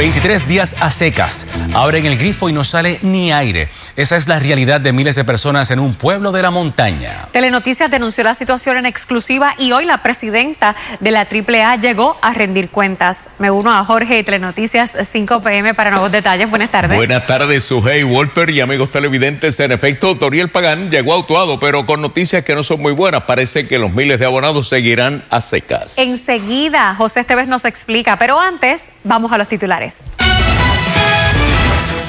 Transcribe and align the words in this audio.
23 0.00 0.48
días 0.48 0.76
a 0.80 0.88
secas. 0.88 1.46
Abren 1.74 2.06
el 2.06 2.16
grifo 2.16 2.48
y 2.48 2.54
no 2.54 2.64
sale 2.64 2.98
ni 3.02 3.32
aire. 3.32 3.68
Esa 3.96 4.16
es 4.16 4.28
la 4.28 4.38
realidad 4.38 4.80
de 4.80 4.94
miles 4.94 5.14
de 5.14 5.24
personas 5.24 5.70
en 5.70 5.78
un 5.78 5.92
pueblo 5.92 6.32
de 6.32 6.40
la 6.40 6.50
montaña. 6.50 7.28
Telenoticias 7.32 7.90
denunció 7.90 8.24
la 8.24 8.34
situación 8.34 8.78
en 8.78 8.86
exclusiva 8.86 9.54
y 9.58 9.72
hoy 9.72 9.84
la 9.84 10.02
presidenta 10.02 10.74
de 11.00 11.10
la 11.10 11.28
AAA 11.30 11.76
llegó 11.76 12.16
a 12.22 12.32
rendir 12.32 12.70
cuentas. 12.70 13.28
Me 13.38 13.50
uno 13.50 13.72
a 13.76 13.84
Jorge 13.84 14.14
de 14.14 14.24
Telenoticias 14.24 14.96
5 15.04 15.42
pm 15.42 15.74
para 15.74 15.90
nuevos 15.90 16.10
detalles. 16.10 16.48
Buenas 16.48 16.70
tardes. 16.70 16.96
Buenas 16.96 17.26
tardes, 17.26 17.64
Sujei 17.64 18.02
Walter 18.02 18.48
y 18.48 18.62
amigos 18.62 18.90
televidentes. 18.90 19.60
En 19.60 19.70
efecto, 19.70 20.16
Toriel 20.16 20.50
Pagán 20.50 20.90
llegó 20.90 21.12
autuado, 21.12 21.60
pero 21.60 21.84
con 21.84 22.00
noticias 22.00 22.42
que 22.42 22.54
no 22.54 22.62
son 22.62 22.80
muy 22.80 22.94
buenas. 22.94 23.24
Parece 23.24 23.68
que 23.68 23.78
los 23.78 23.92
miles 23.92 24.18
de 24.18 24.24
abonados 24.24 24.66
seguirán 24.66 25.24
a 25.28 25.42
secas. 25.42 25.98
Enseguida, 25.98 26.94
José 26.94 27.20
Esteves 27.20 27.48
nos 27.48 27.66
explica, 27.66 28.18
pero 28.18 28.40
antes 28.40 28.88
vamos 29.04 29.30
a 29.30 29.36
los 29.36 29.46
titulares. 29.46 29.89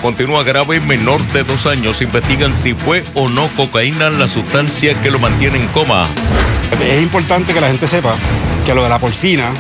Continúa 0.02 0.44
grave, 0.44 0.80
menor 0.80 1.22
de 1.28 1.44
dos 1.44 1.68
años. 1.68 2.02
Investigan 2.02 2.54
si 2.54 2.74
fue 2.74 3.04
o 3.14 3.30
no 3.30 3.48
cocaína 3.56 4.10
la 4.10 4.28
sustancia 4.28 4.96
que 5.02 5.12
lo 5.12 5.20
mantiene 5.20 5.58
en 5.58 5.68
coma. 5.68 6.08
Es 6.82 7.04
importante 7.04 7.54
que 7.54 7.62
la 7.62 7.68
gente 7.68 7.86
sepa 7.86 8.16
que 8.66 8.74
lo 8.74 8.84
de 8.84 8.90
la 8.90 8.98
porcina 8.98 9.54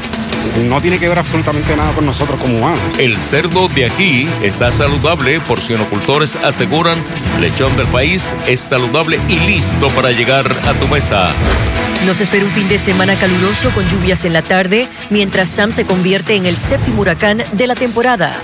no 0.63 0.81
tiene 0.81 0.97
que 0.97 1.07
ver 1.07 1.19
absolutamente 1.19 1.75
nada 1.75 1.91
con 1.93 2.05
nosotros 2.05 2.41
como 2.41 2.57
humanos. 2.57 2.81
El 2.97 3.17
cerdo 3.17 3.67
de 3.67 3.85
aquí 3.85 4.27
está 4.41 4.71
saludable, 4.71 5.39
porcinocultores 5.41 6.35
aseguran, 6.37 6.97
lechón 7.39 7.75
del 7.77 7.87
país 7.87 8.35
es 8.47 8.59
saludable 8.59 9.19
y 9.27 9.39
listo 9.39 9.87
para 9.89 10.11
llegar 10.11 10.51
a 10.67 10.73
tu 10.73 10.87
mesa. 10.87 11.33
Nos 12.05 12.19
espera 12.19 12.43
un 12.43 12.51
fin 12.51 12.67
de 12.67 12.79
semana 12.79 13.15
caluroso 13.15 13.69
con 13.71 13.87
lluvias 13.87 14.25
en 14.25 14.33
la 14.33 14.41
tarde, 14.41 14.89
mientras 15.11 15.49
Sam 15.49 15.71
se 15.71 15.85
convierte 15.85 16.35
en 16.35 16.47
el 16.47 16.57
séptimo 16.57 17.01
huracán 17.01 17.43
de 17.51 17.67
la 17.67 17.75
temporada. 17.75 18.39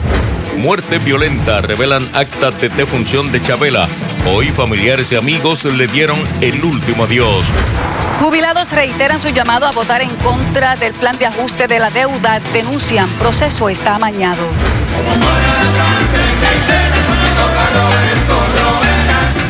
Muerte 0.57 0.99
violenta, 0.99 1.61
revelan 1.61 2.07
acta 2.13 2.51
de 2.51 2.69
defunción 2.69 3.31
de 3.31 3.41
Chabela. 3.41 3.87
Hoy 4.27 4.47
familiares 4.49 5.11
y 5.11 5.15
amigos 5.15 5.65
le 5.65 5.87
dieron 5.87 6.19
el 6.41 6.63
último 6.63 7.05
adiós. 7.05 7.45
Jubilados 8.19 8.71
reiteran 8.71 9.19
su 9.19 9.29
llamado 9.29 9.65
a 9.65 9.71
votar 9.71 10.01
en 10.01 10.09
contra 10.17 10.75
del 10.75 10.93
plan 10.93 11.17
de 11.17 11.25
ajuste 11.27 11.67
de 11.67 11.79
la 11.79 11.89
deuda. 11.89 12.39
Denuncian, 12.53 13.07
proceso 13.19 13.69
está 13.69 13.95
amañado. 13.95 14.47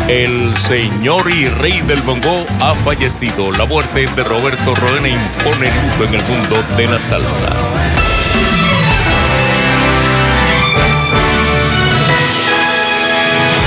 El 0.07 0.55
señor 0.55 1.29
y 1.29 1.49
rey 1.49 1.81
del 1.81 2.01
bongo 2.01 2.45
ha 2.61 2.73
fallecido. 2.75 3.51
La 3.51 3.65
muerte 3.65 4.07
de 4.07 4.23
Roberto 4.23 4.73
Roena 4.73 5.09
impone 5.09 5.67
luto 5.67 6.05
en 6.05 6.13
el 6.13 6.25
mundo 6.25 6.63
de 6.77 6.87
la 6.87 6.97
salsa. 6.97 7.55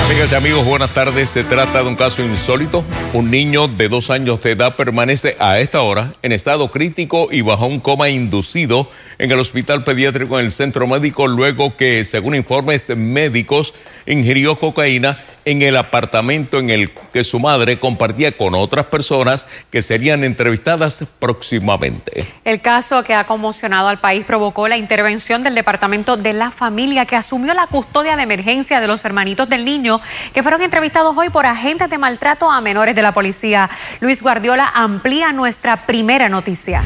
Amigas 0.07 0.33
y 0.33 0.35
amigos, 0.35 0.65
buenas 0.65 0.95
tardes. 0.95 1.29
Se 1.29 1.45
trata 1.45 1.83
de 1.83 1.89
un 1.89 1.97
caso 1.97 2.23
insólito. 2.23 2.83
Un 3.13 3.31
niño 3.31 3.69
de 3.69 3.91
dos 3.91 4.09
años 4.09 4.41
de 4.41 4.53
edad 4.53 4.77
permanece 4.77 5.37
a 5.41 5.61
esta 5.61 5.83
hora 5.83 6.15
en 6.23 6.33
estado 6.33 6.71
crítico 6.71 7.29
y 7.31 7.43
bajo 7.43 7.67
un 7.67 7.81
coma 7.81 8.09
inducido 8.09 8.89
en 9.19 9.31
el 9.31 9.39
hospital 9.39 9.85
pediátrico 9.85 10.41
en 10.41 10.47
el 10.47 10.53
centro 10.53 10.87
médico 10.87 11.29
luego 11.29 11.77
que, 11.77 12.03
según 12.07 12.35
informes 12.35 12.89
médicos, 12.89 13.75
ingirió 14.07 14.57
cocaína 14.57 15.19
en 15.45 15.63
el 15.63 15.77
apartamento 15.77 16.59
en 16.59 16.71
el 16.71 16.91
que 17.13 17.25
su 17.25 17.39
madre 17.39 17.79
compartía 17.79 18.37
con 18.37 18.55
otras 18.55 18.87
personas 18.87 19.47
que 19.71 19.83
serían 19.83 20.25
entrevistadas 20.25 21.05
próximamente. 21.19 22.27
El 22.45 22.61
caso 22.61 23.03
que 23.03 23.15
ha 23.15 23.25
conmocionado 23.25 23.89
al 23.89 23.99
país 23.99 24.25
provocó 24.25 24.69
la 24.69 24.77
intervención 24.77 25.43
del 25.43 25.55
Departamento 25.55 26.17
de 26.17 26.33
la 26.33 26.51
Familia 26.51 27.07
que 27.07 27.17
asumió 27.17 27.55
la 27.55 27.67
custodia 27.67 28.17
de 28.17 28.23
emergencia 28.23 28.81
de 28.81 28.87
los 28.87 29.05
hermanitos 29.05 29.49
del 29.49 29.65
niño 29.65 30.01
que 30.33 30.43
fueron 30.43 30.63
entrevistados 30.63 31.17
hoy 31.17 31.31
por 31.31 31.47
agentes 31.47 31.91
de 31.91 31.99
maltrato 31.99 32.51
a 32.51 32.61
menores 32.61 32.95
de 32.95 33.03
la 33.03 33.13
policía. 33.13 33.71
Luis 34.01 34.23
Guardiola 34.23 34.71
amplía 34.75 35.33
nuestra 35.33 35.87
primera 35.87 36.29
noticia. 36.29 36.83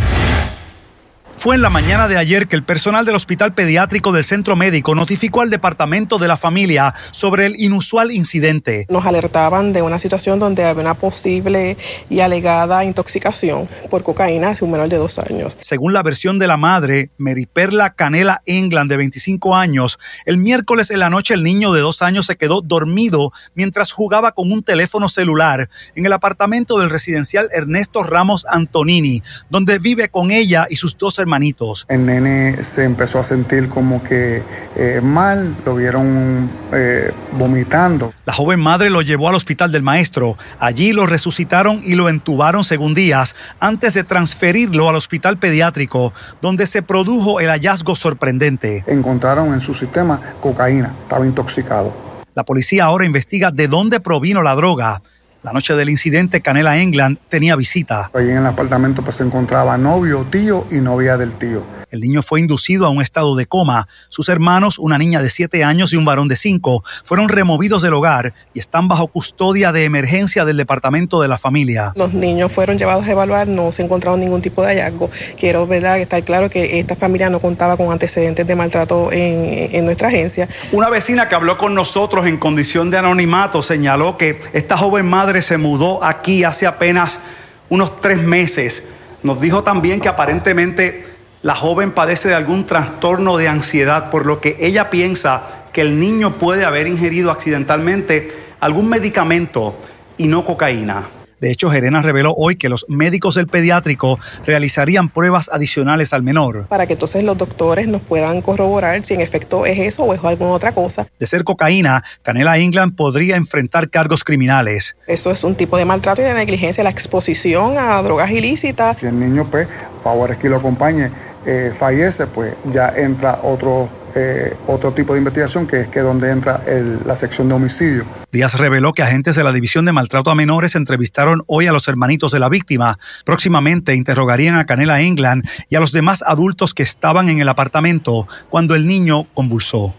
Fue 1.36 1.56
en 1.56 1.62
la 1.62 1.70
mañana 1.70 2.08
de 2.08 2.16
ayer 2.16 2.48
que 2.48 2.56
el 2.56 2.62
personal 2.62 3.04
del 3.04 3.14
Hospital 3.14 3.52
Pediátrico 3.54 4.12
del 4.12 4.24
Centro 4.24 4.56
Médico 4.56 4.94
notificó 4.94 5.42
al 5.42 5.50
Departamento 5.50 6.18
de 6.18 6.28
la 6.28 6.36
Familia 6.36 6.94
sobre 7.10 7.46
el 7.46 7.60
inusual 7.60 8.12
incidente. 8.12 8.86
Nos 8.88 9.04
alertaban 9.04 9.72
de 9.72 9.82
una 9.82 9.98
situación 9.98 10.38
donde 10.38 10.64
había 10.64 10.82
una 10.82 10.94
posible 10.94 11.76
y 12.08 12.20
alegada 12.20 12.84
intoxicación 12.84 13.68
por 13.90 14.02
cocaína 14.02 14.50
hacia 14.50 14.64
un 14.64 14.72
menor 14.72 14.88
de 14.88 14.96
dos 14.96 15.18
años. 15.18 15.56
Según 15.60 15.92
la 15.92 16.02
versión 16.02 16.38
de 16.38 16.46
la 16.46 16.56
madre, 16.56 17.10
Mary 17.18 17.46
Perla 17.46 17.90
Canela 17.90 18.42
England, 18.46 18.90
de 18.90 18.96
25 18.96 19.54
años, 19.54 19.98
el 20.24 20.38
miércoles 20.38 20.90
en 20.90 21.00
la 21.00 21.10
noche 21.10 21.34
el 21.34 21.42
niño 21.42 21.72
de 21.72 21.80
dos 21.80 22.00
años 22.00 22.26
se 22.26 22.36
quedó 22.36 22.62
dormido 22.62 23.32
mientras 23.54 23.92
jugaba 23.92 24.32
con 24.32 24.50
un 24.50 24.62
teléfono 24.62 25.08
celular 25.08 25.68
en 25.94 26.06
el 26.06 26.12
apartamento 26.12 26.78
del 26.78 26.90
residencial 26.90 27.48
Ernesto 27.52 28.02
Ramos 28.02 28.46
Antonini, 28.48 29.22
donde 29.50 29.78
vive 29.78 30.08
con 30.08 30.30
ella 30.30 30.66
y 30.70 30.76
sus 30.76 30.96
dos 30.96 31.18
hermanitos. 31.24 31.86
El 31.88 32.06
nene 32.06 32.62
se 32.62 32.84
empezó 32.84 33.18
a 33.18 33.24
sentir 33.24 33.68
como 33.68 34.02
que 34.02 34.42
eh, 34.76 35.00
mal, 35.02 35.54
lo 35.64 35.74
vieron 35.74 36.48
eh, 36.72 37.12
vomitando. 37.32 38.12
La 38.24 38.32
joven 38.32 38.60
madre 38.60 38.90
lo 38.90 39.02
llevó 39.02 39.28
al 39.28 39.34
hospital 39.34 39.72
del 39.72 39.82
maestro. 39.82 40.36
Allí 40.58 40.92
lo 40.92 41.06
resucitaron 41.06 41.80
y 41.82 41.94
lo 41.94 42.08
entubaron 42.08 42.64
según 42.64 42.94
días 42.94 43.34
antes 43.60 43.94
de 43.94 44.04
transferirlo 44.04 44.88
al 44.88 44.96
hospital 44.96 45.38
pediátrico, 45.38 46.12
donde 46.40 46.66
se 46.66 46.82
produjo 46.82 47.40
el 47.40 47.48
hallazgo 47.48 47.96
sorprendente. 47.96 48.84
Encontraron 48.86 49.52
en 49.54 49.60
su 49.60 49.74
sistema 49.74 50.20
cocaína, 50.40 50.92
estaba 51.02 51.26
intoxicado. 51.26 51.92
La 52.34 52.44
policía 52.44 52.84
ahora 52.84 53.04
investiga 53.04 53.50
de 53.50 53.68
dónde 53.68 54.00
provino 54.00 54.42
la 54.42 54.54
droga. 54.54 55.02
La 55.44 55.52
noche 55.52 55.74
del 55.74 55.90
incidente, 55.90 56.40
Canela 56.40 56.78
England 56.78 57.18
tenía 57.28 57.54
visita. 57.54 58.10
Allí 58.14 58.30
en 58.30 58.38
el 58.38 58.46
apartamento 58.46 59.02
pues, 59.02 59.16
se 59.16 59.24
encontraba 59.24 59.76
novio, 59.76 60.24
tío 60.30 60.66
y 60.70 60.76
novia 60.76 61.18
del 61.18 61.34
tío. 61.34 61.62
El 61.94 62.00
niño 62.00 62.22
fue 62.24 62.40
inducido 62.40 62.86
a 62.86 62.88
un 62.88 63.00
estado 63.00 63.36
de 63.36 63.46
coma. 63.46 63.86
Sus 64.08 64.28
hermanos, 64.28 64.80
una 64.80 64.98
niña 64.98 65.22
de 65.22 65.30
7 65.30 65.62
años 65.62 65.92
y 65.92 65.96
un 65.96 66.04
varón 66.04 66.26
de 66.26 66.34
5, 66.34 66.82
fueron 67.04 67.28
removidos 67.28 67.82
del 67.82 67.94
hogar 67.94 68.34
y 68.52 68.58
están 68.58 68.88
bajo 68.88 69.06
custodia 69.06 69.70
de 69.70 69.84
emergencia 69.84 70.44
del 70.44 70.56
Departamento 70.56 71.22
de 71.22 71.28
la 71.28 71.38
Familia. 71.38 71.92
Los 71.94 72.12
niños 72.12 72.50
fueron 72.50 72.78
llevados 72.78 73.06
a 73.06 73.12
evaluar, 73.12 73.46
no 73.46 73.70
se 73.70 73.84
encontraron 73.84 74.18
ningún 74.18 74.42
tipo 74.42 74.62
de 74.62 74.70
hallazgo. 74.70 75.08
Quiero 75.38 75.68
¿verdad? 75.68 76.00
estar 76.00 76.20
claro 76.24 76.50
que 76.50 76.80
esta 76.80 76.96
familia 76.96 77.30
no 77.30 77.38
contaba 77.38 77.76
con 77.76 77.92
antecedentes 77.92 78.44
de 78.44 78.56
maltrato 78.56 79.12
en, 79.12 79.70
en 79.72 79.84
nuestra 79.84 80.08
agencia. 80.08 80.48
Una 80.72 80.90
vecina 80.90 81.28
que 81.28 81.36
habló 81.36 81.56
con 81.56 81.76
nosotros 81.76 82.26
en 82.26 82.38
condición 82.38 82.90
de 82.90 82.98
anonimato 82.98 83.62
señaló 83.62 84.18
que 84.18 84.40
esta 84.52 84.76
joven 84.76 85.06
madre 85.06 85.42
se 85.42 85.58
mudó 85.58 86.02
aquí 86.02 86.42
hace 86.42 86.66
apenas 86.66 87.20
unos 87.68 88.00
tres 88.00 88.18
meses. 88.18 88.82
Nos 89.22 89.40
dijo 89.40 89.62
también 89.62 90.00
que 90.00 90.08
aparentemente 90.08 91.13
la 91.44 91.54
joven 91.54 91.92
padece 91.92 92.30
de 92.30 92.34
algún 92.34 92.64
trastorno 92.64 93.36
de 93.36 93.48
ansiedad, 93.48 94.08
por 94.08 94.24
lo 94.24 94.40
que 94.40 94.56
ella 94.60 94.88
piensa 94.88 95.42
que 95.74 95.82
el 95.82 96.00
niño 96.00 96.38
puede 96.38 96.64
haber 96.64 96.86
ingerido 96.86 97.30
accidentalmente 97.30 98.32
algún 98.60 98.88
medicamento 98.88 99.76
y 100.16 100.26
no 100.26 100.46
cocaína. 100.46 101.04
De 101.40 101.50
hecho, 101.50 101.70
Gerena 101.70 102.00
reveló 102.00 102.32
hoy 102.34 102.56
que 102.56 102.70
los 102.70 102.86
médicos 102.88 103.34
del 103.34 103.48
pediátrico 103.48 104.18
realizarían 104.46 105.10
pruebas 105.10 105.50
adicionales 105.52 106.14
al 106.14 106.22
menor. 106.22 106.68
Para 106.68 106.86
que 106.86 106.94
entonces 106.94 107.22
los 107.22 107.36
doctores 107.36 107.86
nos 107.86 108.00
puedan 108.00 108.40
corroborar 108.40 109.04
si 109.04 109.12
en 109.12 109.20
efecto 109.20 109.66
es 109.66 109.78
eso 109.78 110.04
o 110.04 110.14
es 110.14 110.24
alguna 110.24 110.52
otra 110.52 110.72
cosa. 110.72 111.06
De 111.18 111.26
ser 111.26 111.44
cocaína, 111.44 112.02
Canela 112.22 112.56
England 112.56 112.96
podría 112.96 113.36
enfrentar 113.36 113.90
cargos 113.90 114.24
criminales. 114.24 114.96
Eso 115.06 115.30
es 115.30 115.44
un 115.44 115.54
tipo 115.54 115.76
de 115.76 115.84
maltrato 115.84 116.22
y 116.22 116.24
de 116.24 116.32
negligencia, 116.32 116.82
la 116.82 116.88
exposición 116.88 117.76
a 117.76 118.00
drogas 118.00 118.30
ilícitas. 118.30 118.96
Si 118.98 119.04
el 119.04 119.20
niño, 119.20 119.46
pues, 119.50 119.68
favores 120.02 120.38
que 120.38 120.48
lo 120.48 120.56
acompañe, 120.56 121.10
eh, 121.46 121.72
fallece, 121.76 122.26
pues 122.26 122.54
ya 122.70 122.88
entra 122.96 123.40
otro, 123.42 123.88
eh, 124.14 124.56
otro 124.66 124.92
tipo 124.92 125.12
de 125.12 125.18
investigación 125.18 125.66
que 125.66 125.82
es 125.82 125.88
que 125.88 126.00
donde 126.00 126.30
entra 126.30 126.62
el, 126.66 127.00
la 127.06 127.16
sección 127.16 127.48
de 127.48 127.54
homicidio. 127.54 128.04
Díaz 128.32 128.54
reveló 128.58 128.92
que 128.92 129.02
agentes 129.02 129.36
de 129.36 129.44
la 129.44 129.52
División 129.52 129.84
de 129.84 129.92
Maltrato 129.92 130.30
a 130.30 130.34
Menores 130.34 130.74
entrevistaron 130.74 131.42
hoy 131.46 131.66
a 131.66 131.72
los 131.72 131.86
hermanitos 131.88 132.32
de 132.32 132.40
la 132.40 132.48
víctima. 132.48 132.98
Próximamente 133.24 133.94
interrogarían 133.94 134.56
a 134.56 134.64
Canela 134.64 135.00
England 135.00 135.46
y 135.68 135.76
a 135.76 135.80
los 135.80 135.92
demás 135.92 136.22
adultos 136.26 136.74
que 136.74 136.82
estaban 136.82 137.28
en 137.28 137.40
el 137.40 137.48
apartamento 137.48 138.26
cuando 138.48 138.74
el 138.74 138.86
niño 138.86 139.24
convulsó. 139.34 139.94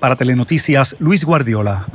Para 0.00 0.16
Telenoticias, 0.16 0.96
Luis 0.98 1.24
Guardiola. 1.24 1.86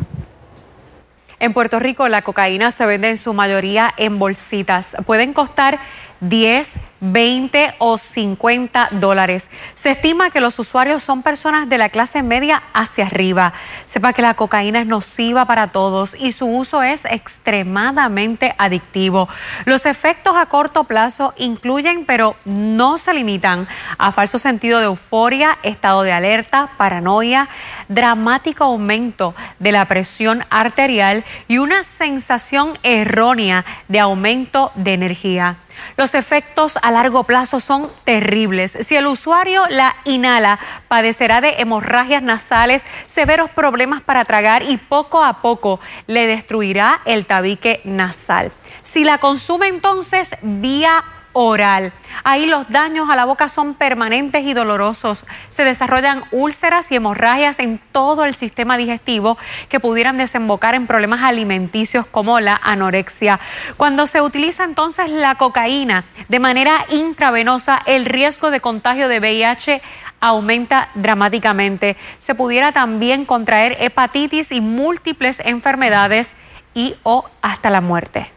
En 1.39 1.53
Puerto 1.53 1.79
Rico 1.79 2.07
la 2.09 2.21
cocaína 2.21 2.71
se 2.71 2.85
vende 2.85 3.09
en 3.09 3.17
su 3.17 3.33
mayoría 3.33 3.93
en 3.97 4.19
bolsitas. 4.19 4.97
Pueden 5.05 5.33
costar 5.33 5.79
10, 6.19 6.79
20 7.01 7.75
o 7.79 7.97
50 7.97 8.89
dólares. 8.91 9.49
Se 9.75 9.91
estima 9.91 10.29
que 10.29 10.41
los 10.41 10.59
usuarios 10.59 11.03
son 11.03 11.23
personas 11.23 11.69
de 11.69 11.77
la 11.77 11.89
clase 11.89 12.23
media 12.23 12.63
hacia 12.73 13.05
arriba. 13.05 13.53
Sepa 13.85 14.13
que 14.13 14.21
la 14.21 14.33
cocaína 14.33 14.81
es 14.81 14.87
nociva 14.87 15.45
para 15.45 15.67
todos 15.67 16.15
y 16.15 16.31
su 16.31 16.45
uso 16.45 16.83
es 16.83 17.05
extremadamente 17.05 18.55
adictivo. 18.57 19.29
Los 19.65 19.85
efectos 19.85 20.35
a 20.35 20.45
corto 20.47 20.83
plazo 20.83 21.33
incluyen, 21.37 22.05
pero 22.05 22.35
no 22.45 22.97
se 22.97 23.13
limitan 23.13 23.67
a 23.97 24.11
falso 24.11 24.37
sentido 24.37 24.79
de 24.79 24.85
euforia, 24.85 25.57
estado 25.63 26.03
de 26.03 26.11
alerta, 26.11 26.69
paranoia, 26.77 27.49
dramático 27.87 28.63
aumento 28.63 29.35
de 29.59 29.71
la 29.71 29.85
presión 29.85 30.43
arterial 30.49 31.23
y 31.47 31.57
una 31.57 31.83
sensación 31.83 32.77
errónea 32.83 33.65
de 33.87 33.99
aumento 33.99 34.71
de 34.75 34.93
energía. 34.93 35.57
Los 35.97 36.15
efectos 36.15 36.77
a 36.81 36.91
largo 36.91 37.23
plazo 37.23 37.59
son 37.59 37.91
terribles. 38.03 38.77
Si 38.81 38.95
el 38.95 39.07
usuario 39.07 39.65
la 39.69 39.95
inhala, 40.05 40.59
padecerá 40.87 41.41
de 41.41 41.55
hemorragias 41.57 42.23
nasales, 42.23 42.87
severos 43.05 43.49
problemas 43.49 44.01
para 44.01 44.25
tragar 44.25 44.63
y 44.63 44.77
poco 44.77 45.23
a 45.23 45.41
poco 45.41 45.79
le 46.07 46.27
destruirá 46.27 47.01
el 47.05 47.25
tabique 47.25 47.81
nasal. 47.83 48.51
Si 48.81 49.03
la 49.03 49.17
consume 49.17 49.67
entonces 49.67 50.35
vía 50.41 51.03
oral. 51.33 51.93
Ahí 52.23 52.45
los 52.45 52.69
daños 52.69 53.09
a 53.09 53.15
la 53.15 53.25
boca 53.25 53.47
son 53.49 53.73
permanentes 53.73 54.43
y 54.43 54.53
dolorosos. 54.53 55.25
Se 55.49 55.63
desarrollan 55.63 56.23
úlceras 56.31 56.91
y 56.91 56.95
hemorragias 56.95 57.59
en 57.59 57.79
todo 57.91 58.25
el 58.25 58.33
sistema 58.33 58.77
digestivo 58.77 59.37
que 59.69 59.79
pudieran 59.79 60.17
desembocar 60.17 60.75
en 60.75 60.87
problemas 60.87 61.21
alimenticios 61.23 62.05
como 62.05 62.39
la 62.39 62.59
anorexia. 62.63 63.39
Cuando 63.77 64.07
se 64.07 64.21
utiliza 64.21 64.63
entonces 64.63 65.09
la 65.09 65.35
cocaína 65.35 66.05
de 66.27 66.39
manera 66.39 66.85
intravenosa, 66.89 67.79
el 67.85 68.05
riesgo 68.05 68.51
de 68.51 68.59
contagio 68.59 69.07
de 69.07 69.19
VIH 69.19 69.81
aumenta 70.19 70.89
dramáticamente. 70.95 71.97
Se 72.17 72.35
pudiera 72.35 72.71
también 72.71 73.25
contraer 73.25 73.77
hepatitis 73.79 74.51
y 74.51 74.61
múltiples 74.61 75.39
enfermedades 75.39 76.35
y 76.73 76.95
o 77.03 77.25
hasta 77.41 77.69
la 77.69 77.81
muerte. 77.81 78.31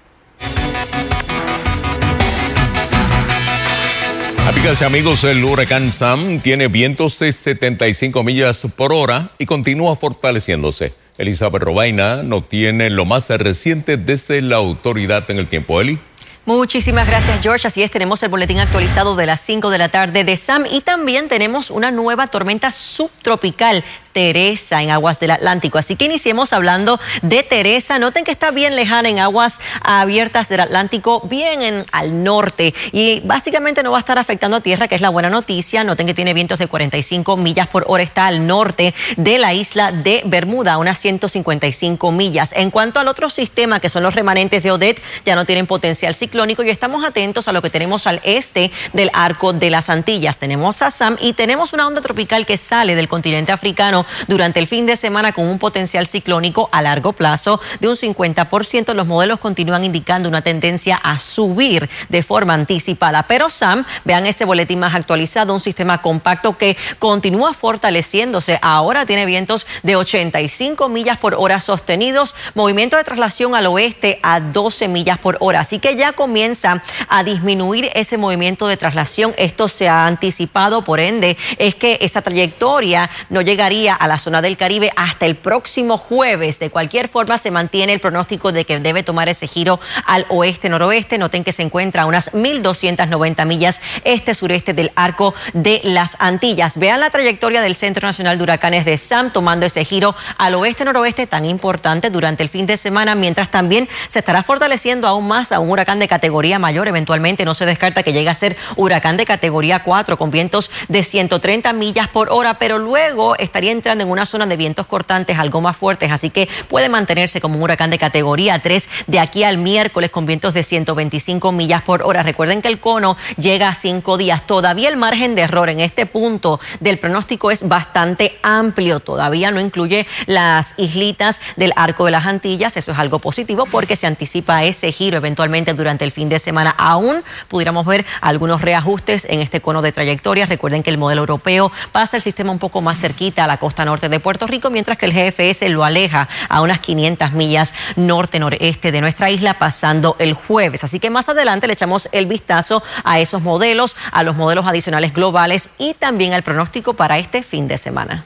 Amigas 4.52 4.82
amigos, 4.82 5.24
el 5.24 5.42
huracán 5.42 5.90
Sam 5.90 6.38
tiene 6.38 6.68
vientos 6.68 7.18
de 7.18 7.32
75 7.32 8.22
millas 8.22 8.66
por 8.76 8.92
hora 8.92 9.30
y 9.38 9.46
continúa 9.46 9.96
fortaleciéndose. 9.96 10.92
Elizabeth 11.16 11.62
Robaina 11.62 12.22
no 12.22 12.42
tiene 12.42 12.90
lo 12.90 13.06
más 13.06 13.30
reciente 13.30 13.96
desde 13.96 14.42
la 14.42 14.56
autoridad 14.56 15.28
en 15.30 15.38
el 15.38 15.48
tiempo. 15.48 15.80
Eli. 15.80 15.98
Muchísimas 16.44 17.06
gracias, 17.06 17.40
George. 17.40 17.68
Así 17.68 17.84
es, 17.84 17.90
tenemos 17.92 18.20
el 18.24 18.28
boletín 18.28 18.58
actualizado 18.58 19.14
de 19.14 19.26
las 19.26 19.40
5 19.40 19.70
de 19.70 19.78
la 19.78 19.88
tarde 19.88 20.24
de 20.24 20.36
Sam 20.36 20.64
y 20.70 20.80
también 20.80 21.28
tenemos 21.28 21.70
una 21.70 21.92
nueva 21.92 22.26
tormenta 22.26 22.72
subtropical 22.72 23.84
Teresa 24.12 24.82
en 24.82 24.90
aguas 24.90 25.20
del 25.20 25.30
Atlántico. 25.30 25.78
Así 25.78 25.96
que 25.96 26.04
iniciemos 26.04 26.52
hablando 26.52 27.00
de 27.22 27.42
Teresa. 27.42 27.98
Noten 27.98 28.24
que 28.24 28.30
está 28.30 28.50
bien 28.50 28.76
lejana 28.76 29.08
en 29.08 29.18
aguas 29.18 29.60
abiertas 29.82 30.48
del 30.48 30.60
Atlántico, 30.60 31.20
bien 31.28 31.62
en, 31.62 31.86
al 31.92 32.22
norte. 32.22 32.74
Y 32.92 33.20
básicamente 33.20 33.82
no 33.82 33.92
va 33.92 33.98
a 33.98 34.00
estar 34.00 34.18
afectando 34.18 34.58
a 34.58 34.60
tierra, 34.60 34.88
que 34.88 34.94
es 34.94 35.00
la 35.00 35.10
buena 35.10 35.30
noticia. 35.30 35.84
Noten 35.84 36.06
que 36.06 36.14
tiene 36.14 36.34
vientos 36.34 36.58
de 36.58 36.66
45 36.66 37.36
millas 37.36 37.68
por 37.68 37.84
hora. 37.88 38.02
Está 38.02 38.26
al 38.26 38.46
norte 38.46 38.94
de 39.16 39.38
la 39.38 39.54
isla 39.54 39.92
de 39.92 40.22
Bermuda, 40.24 40.78
unas 40.78 40.98
155 40.98 42.12
millas. 42.12 42.52
En 42.52 42.70
cuanto 42.70 43.00
al 43.00 43.08
otro 43.08 43.30
sistema, 43.30 43.80
que 43.80 43.88
son 43.88 44.02
los 44.02 44.14
remanentes 44.14 44.62
de 44.62 44.70
Odette, 44.70 45.02
ya 45.24 45.34
no 45.34 45.44
tienen 45.44 45.66
potencial 45.66 46.14
ciclónico 46.14 46.62
y 46.62 46.70
estamos 46.70 47.04
atentos 47.04 47.48
a 47.48 47.52
lo 47.52 47.62
que 47.62 47.70
tenemos 47.70 48.06
al 48.06 48.20
este 48.24 48.70
del 48.92 49.10
arco 49.12 49.52
de 49.52 49.70
las 49.70 49.88
Antillas. 49.88 50.38
Tenemos 50.38 50.82
a 50.82 50.90
Sam 50.90 51.16
y 51.20 51.32
tenemos 51.32 51.72
una 51.72 51.86
onda 51.86 52.00
tropical 52.00 52.46
que 52.46 52.56
sale 52.56 52.94
del 52.94 53.08
continente 53.08 53.52
africano 53.52 54.01
durante 54.28 54.60
el 54.60 54.66
fin 54.66 54.86
de 54.86 54.96
semana 54.96 55.32
con 55.32 55.46
un 55.46 55.58
potencial 55.58 56.06
ciclónico 56.06 56.68
a 56.72 56.82
largo 56.82 57.12
plazo 57.12 57.60
de 57.80 57.88
un 57.88 57.96
50%. 57.96 58.94
Los 58.94 59.06
modelos 59.06 59.38
continúan 59.38 59.84
indicando 59.84 60.28
una 60.28 60.42
tendencia 60.42 60.96
a 60.96 61.18
subir 61.18 61.88
de 62.08 62.22
forma 62.22 62.54
anticipada. 62.54 63.24
Pero 63.24 63.50
Sam, 63.50 63.84
vean 64.04 64.26
ese 64.26 64.44
boletín 64.44 64.80
más 64.80 64.94
actualizado, 64.94 65.54
un 65.54 65.60
sistema 65.60 66.02
compacto 66.02 66.56
que 66.56 66.76
continúa 66.98 67.54
fortaleciéndose. 67.54 68.58
Ahora 68.62 69.06
tiene 69.06 69.26
vientos 69.26 69.66
de 69.82 69.96
85 69.96 70.88
millas 70.88 71.18
por 71.18 71.34
hora 71.34 71.60
sostenidos, 71.60 72.34
movimiento 72.54 72.96
de 72.96 73.04
traslación 73.04 73.54
al 73.54 73.66
oeste 73.66 74.18
a 74.22 74.40
12 74.40 74.88
millas 74.88 75.18
por 75.18 75.36
hora. 75.40 75.60
Así 75.60 75.78
que 75.78 75.96
ya 75.96 76.12
comienza 76.12 76.82
a 77.08 77.24
disminuir 77.24 77.90
ese 77.94 78.16
movimiento 78.16 78.66
de 78.66 78.76
traslación. 78.76 79.34
Esto 79.36 79.68
se 79.68 79.88
ha 79.88 80.06
anticipado, 80.06 80.82
por 80.82 81.00
ende, 81.00 81.36
es 81.58 81.74
que 81.74 81.98
esa 82.00 82.22
trayectoria 82.22 83.10
no 83.30 83.40
llegaría 83.40 83.91
a 83.94 84.06
la 84.08 84.18
zona 84.18 84.42
del 84.42 84.56
Caribe 84.56 84.92
hasta 84.96 85.26
el 85.26 85.36
próximo 85.36 85.98
jueves. 85.98 86.58
De 86.58 86.70
cualquier 86.70 87.08
forma, 87.08 87.38
se 87.38 87.50
mantiene 87.50 87.92
el 87.92 88.00
pronóstico 88.00 88.52
de 88.52 88.64
que 88.64 88.80
debe 88.80 89.02
tomar 89.02 89.28
ese 89.28 89.46
giro 89.46 89.80
al 90.06 90.26
oeste-noroeste. 90.28 91.18
Noten 91.18 91.44
que 91.44 91.52
se 91.52 91.62
encuentra 91.62 92.02
a 92.02 92.06
unas 92.06 92.32
1.290 92.32 93.46
millas 93.46 93.80
este-sureste 94.04 94.74
del 94.74 94.92
arco 94.96 95.34
de 95.52 95.80
las 95.84 96.16
Antillas. 96.18 96.78
Vean 96.78 97.00
la 97.00 97.10
trayectoria 97.10 97.62
del 97.62 97.74
Centro 97.74 98.06
Nacional 98.06 98.38
de 98.38 98.44
Huracanes 98.44 98.84
de 98.84 98.98
SAM 98.98 99.32
tomando 99.32 99.66
ese 99.66 99.84
giro 99.84 100.14
al 100.38 100.54
oeste-noroeste 100.54 101.26
tan 101.26 101.44
importante 101.44 102.10
durante 102.10 102.42
el 102.42 102.48
fin 102.48 102.66
de 102.66 102.76
semana, 102.76 103.14
mientras 103.14 103.50
también 103.50 103.88
se 104.08 104.18
estará 104.18 104.42
fortaleciendo 104.42 105.06
aún 105.06 105.28
más 105.28 105.52
a 105.52 105.60
un 105.60 105.70
huracán 105.70 105.98
de 105.98 106.08
categoría 106.08 106.58
mayor. 106.58 106.88
Eventualmente 106.88 107.44
no 107.44 107.54
se 107.54 107.66
descarta 107.66 108.02
que 108.02 108.12
llegue 108.12 108.28
a 108.28 108.34
ser 108.34 108.56
huracán 108.76 109.16
de 109.16 109.26
categoría 109.26 109.82
4 109.82 110.16
con 110.16 110.30
vientos 110.30 110.70
de 110.88 111.02
130 111.02 111.72
millas 111.72 112.08
por 112.08 112.30
hora, 112.30 112.54
pero 112.54 112.78
luego 112.78 113.36
estaría 113.36 113.72
entrando 113.82 114.04
en 114.04 114.10
una 114.10 114.26
zona 114.26 114.46
de 114.46 114.56
vientos 114.56 114.86
cortantes 114.86 115.40
algo 115.40 115.60
más 115.60 115.76
fuertes, 115.76 116.12
así 116.12 116.30
que 116.30 116.48
puede 116.68 116.88
mantenerse 116.88 117.40
como 117.40 117.56
un 117.56 117.62
huracán 117.62 117.90
de 117.90 117.98
categoría 117.98 118.60
3 118.60 118.88
de 119.08 119.18
aquí 119.18 119.42
al 119.42 119.58
miércoles 119.58 120.10
con 120.10 120.24
vientos 120.24 120.54
de 120.54 120.62
125 120.62 121.50
millas 121.50 121.82
por 121.82 122.04
hora. 122.04 122.22
Recuerden 122.22 122.62
que 122.62 122.68
el 122.68 122.78
cono 122.78 123.16
llega 123.38 123.68
a 123.68 123.74
cinco 123.74 124.18
días. 124.18 124.46
Todavía 124.46 124.88
el 124.88 124.96
margen 124.96 125.34
de 125.34 125.42
error 125.42 125.68
en 125.68 125.80
este 125.80 126.06
punto 126.06 126.60
del 126.78 127.00
pronóstico 127.00 127.50
es 127.50 127.66
bastante 127.66 128.38
amplio. 128.44 129.00
Todavía 129.00 129.50
no 129.50 129.58
incluye 129.58 130.06
las 130.26 130.74
islitas 130.76 131.40
del 131.56 131.72
arco 131.74 132.04
de 132.04 132.12
las 132.12 132.26
Antillas. 132.26 132.76
Eso 132.76 132.92
es 132.92 132.98
algo 132.98 133.18
positivo 133.18 133.66
porque 133.66 133.96
se 133.96 134.06
anticipa 134.06 134.62
ese 134.62 134.92
giro 134.92 135.16
eventualmente 135.16 135.74
durante 135.74 136.04
el 136.04 136.12
fin 136.12 136.28
de 136.28 136.38
semana. 136.38 136.70
Aún 136.78 137.24
pudiéramos 137.48 137.84
ver 137.84 138.06
algunos 138.20 138.60
reajustes 138.60 139.26
en 139.28 139.40
este 139.40 139.60
cono 139.60 139.82
de 139.82 139.90
trayectoria. 139.90 140.46
Recuerden 140.46 140.84
que 140.84 140.90
el 140.90 140.98
modelo 140.98 141.22
europeo 141.22 141.72
pasa 141.90 142.16
el 142.16 142.22
sistema 142.22 142.52
un 142.52 142.60
poco 142.60 142.80
más 142.80 143.00
cerquita 143.00 143.42
a 143.44 143.46
la 143.46 143.56
costa 143.56 143.71
norte 143.78 144.08
de 144.08 144.20
Puerto 144.20 144.46
Rico, 144.46 144.70
mientras 144.70 144.98
que 144.98 145.06
el 145.06 145.12
GFS 145.12 145.68
lo 145.70 145.84
aleja 145.84 146.28
a 146.48 146.60
unas 146.60 146.80
500 146.80 147.32
millas 147.32 147.74
norte-noreste 147.96 148.92
de 148.92 149.00
nuestra 149.00 149.30
isla 149.30 149.54
pasando 149.54 150.16
el 150.18 150.34
jueves. 150.34 150.84
Así 150.84 151.00
que 151.00 151.10
más 151.10 151.28
adelante 151.28 151.66
le 151.66 151.72
echamos 151.72 152.08
el 152.12 152.26
vistazo 152.26 152.82
a 153.04 153.18
esos 153.20 153.42
modelos, 153.42 153.96
a 154.12 154.22
los 154.22 154.36
modelos 154.36 154.66
adicionales 154.66 155.12
globales 155.12 155.70
y 155.78 155.94
también 155.94 156.32
al 156.32 156.42
pronóstico 156.42 156.94
para 156.94 157.18
este 157.18 157.42
fin 157.42 157.66
de 157.66 157.78
semana. 157.78 158.24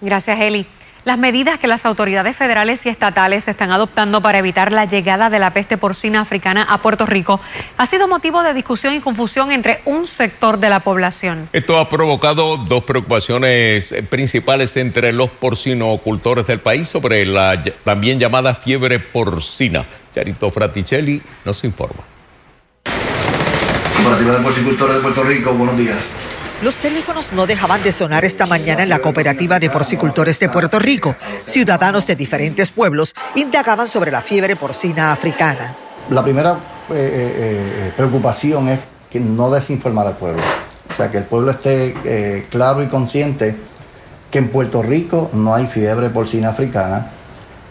Gracias, 0.00 0.40
Eli. 0.40 0.66
Las 1.04 1.18
medidas 1.18 1.58
que 1.58 1.68
las 1.68 1.86
autoridades 1.86 2.36
federales 2.36 2.84
y 2.84 2.88
estatales 2.88 3.48
están 3.48 3.70
adoptando 3.70 4.20
para 4.20 4.38
evitar 4.38 4.72
la 4.72 4.84
llegada 4.84 5.30
de 5.30 5.38
la 5.38 5.52
peste 5.52 5.78
porcina 5.78 6.20
africana 6.20 6.66
a 6.68 6.78
Puerto 6.78 7.06
Rico 7.06 7.40
ha 7.76 7.86
sido 7.86 8.08
motivo 8.08 8.42
de 8.42 8.52
discusión 8.52 8.94
y 8.94 9.00
confusión 9.00 9.52
entre 9.52 9.80
un 9.84 10.06
sector 10.06 10.58
de 10.58 10.68
la 10.68 10.80
población. 10.80 11.48
Esto 11.52 11.78
ha 11.78 11.88
provocado 11.88 12.56
dos 12.56 12.84
preocupaciones 12.84 13.94
principales 14.10 14.76
entre 14.76 15.12
los 15.12 15.30
porcinocultores 15.30 16.46
del 16.46 16.60
país 16.60 16.88
sobre 16.88 17.24
la 17.24 17.62
también 17.84 18.18
llamada 18.18 18.54
fiebre 18.54 18.98
porcina. 18.98 19.84
Charito 20.14 20.50
Fraticelli 20.50 21.22
nos 21.44 21.64
informa. 21.64 22.02
Cooperativa 23.96 24.36
de 24.36 24.42
Porcicultores 24.42 24.96
de 24.96 25.02
Puerto 25.02 25.22
Rico, 25.22 25.52
buenos 25.52 25.76
días. 25.76 26.08
Los 26.60 26.74
teléfonos 26.78 27.32
no 27.32 27.46
dejaban 27.46 27.84
de 27.84 27.92
sonar 27.92 28.24
esta 28.24 28.44
mañana 28.44 28.82
en 28.82 28.88
la 28.88 28.98
cooperativa 28.98 29.60
de 29.60 29.70
porcicultores 29.70 30.40
de 30.40 30.48
Puerto 30.48 30.80
Rico. 30.80 31.14
Ciudadanos 31.44 32.04
de 32.08 32.16
diferentes 32.16 32.72
pueblos 32.72 33.14
indagaban 33.36 33.86
sobre 33.86 34.10
la 34.10 34.20
fiebre 34.20 34.56
porcina 34.56 35.12
africana. 35.12 35.76
La 36.10 36.24
primera 36.24 36.54
eh, 36.90 36.94
eh, 36.94 36.96
eh, 36.96 37.92
preocupación 37.96 38.68
es 38.70 38.80
que 39.08 39.20
no 39.20 39.52
desinformar 39.52 40.08
al 40.08 40.16
pueblo. 40.16 40.42
O 40.90 40.94
sea, 40.94 41.08
que 41.12 41.18
el 41.18 41.24
pueblo 41.24 41.52
esté 41.52 42.46
claro 42.50 42.82
y 42.82 42.88
consciente 42.88 43.54
que 44.28 44.38
en 44.38 44.48
Puerto 44.48 44.82
Rico 44.82 45.30
no 45.34 45.54
hay 45.54 45.68
fiebre 45.68 46.10
porcina 46.10 46.48
africana, 46.48 47.12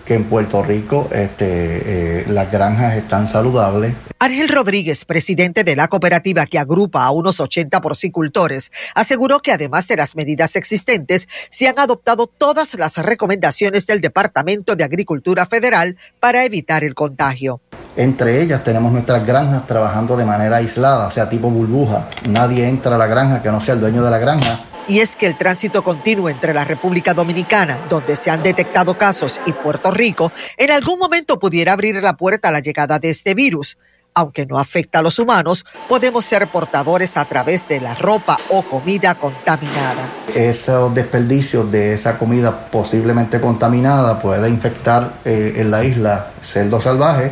que 0.07 0.15
en 0.15 0.23
Puerto 0.23 0.63
Rico 0.63 1.09
este, 1.11 2.23
las 2.29 2.49
granjas 2.49 2.95
están 2.95 3.27
saludables. 3.27 3.93
Ángel 4.19 4.47
Rodríguez, 4.47 5.03
presidente 5.05 5.63
de 5.63 5.75
la 5.75 5.89
cooperativa 5.89 6.45
que 6.45 6.57
agrupa 6.57 7.03
a 7.03 7.11
unos 7.11 7.39
80 7.39 7.81
porcicultores, 7.81 8.71
aseguró 8.95 9.41
que 9.41 9.51
además 9.51 9.87
de 9.87 9.97
las 9.97 10.15
medidas 10.15 10.55
existentes, 10.55 11.27
se 11.49 11.67
han 11.67 11.77
adoptado 11.77 12.25
todas 12.25 12.73
las 12.75 12.97
recomendaciones 12.97 13.85
del 13.85 14.01
Departamento 14.01 14.75
de 14.75 14.85
Agricultura 14.85 15.45
Federal 15.45 15.97
para 16.19 16.45
evitar 16.45 16.83
el 16.83 16.95
contagio. 16.95 17.59
Entre 17.97 18.41
ellas 18.41 18.63
tenemos 18.63 18.91
nuestras 18.91 19.25
granjas 19.25 19.67
trabajando 19.67 20.15
de 20.15 20.25
manera 20.25 20.57
aislada, 20.57 21.07
o 21.07 21.11
sea, 21.11 21.29
tipo 21.29 21.49
burbuja. 21.49 22.07
Nadie 22.29 22.67
entra 22.67 22.95
a 22.95 22.97
la 22.97 23.07
granja 23.07 23.41
que 23.41 23.49
no 23.49 23.59
sea 23.59 23.73
el 23.73 23.81
dueño 23.81 24.03
de 24.03 24.11
la 24.11 24.19
granja. 24.19 24.59
Y 24.87 24.99
es 24.99 25.15
que 25.15 25.27
el 25.27 25.37
tránsito 25.37 25.83
continuo 25.83 26.29
entre 26.29 26.53
la 26.53 26.63
República 26.63 27.13
Dominicana, 27.13 27.77
donde 27.89 28.15
se 28.15 28.31
han 28.31 28.41
detectado 28.41 28.97
casos, 28.97 29.41
y 29.45 29.51
Puerto 29.51 29.91
Rico, 29.91 30.31
en 30.57 30.71
algún 30.71 30.97
momento 30.97 31.39
pudiera 31.39 31.73
abrir 31.73 32.01
la 32.01 32.15
puerta 32.15 32.47
a 32.47 32.51
la 32.51 32.61
llegada 32.61 32.97
de 32.97 33.09
este 33.09 33.33
virus. 33.33 33.77
Aunque 34.13 34.45
no 34.45 34.57
afecta 34.57 34.99
a 34.99 35.01
los 35.01 35.19
humanos, 35.19 35.65
podemos 35.87 36.25
ser 36.25 36.47
portadores 36.47 37.17
a 37.17 37.25
través 37.25 37.67
de 37.67 37.81
la 37.81 37.93
ropa 37.95 38.37
o 38.49 38.63
comida 38.63 39.13
contaminada. 39.15 40.09
Esos 40.33 40.95
desperdicios 40.95 41.71
de 41.71 41.93
esa 41.93 42.17
comida 42.17 42.67
posiblemente 42.71 43.39
contaminada 43.39 44.19
puede 44.19 44.49
infectar 44.49 45.13
eh, 45.25 45.55
en 45.57 45.69
la 45.69 45.83
isla 45.83 46.31
cerdos 46.41 46.85
salvajes 46.85 47.31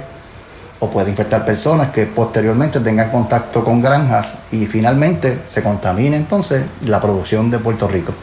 puede 0.90 1.10
infectar 1.10 1.46
personas 1.46 1.92
que 1.92 2.06
posteriormente 2.06 2.80
tengan 2.80 3.12
contacto 3.12 3.64
con 3.64 3.82
granjas 3.82 4.36
y 4.52 4.66
finalmente 4.66 5.40
se 5.48 5.64
contamine 5.64 6.18
entonces 6.18 6.64
la 6.86 7.00
producción 7.02 7.50
de 7.52 7.60
Puerto 7.60 7.88
Rico. 7.88 8.14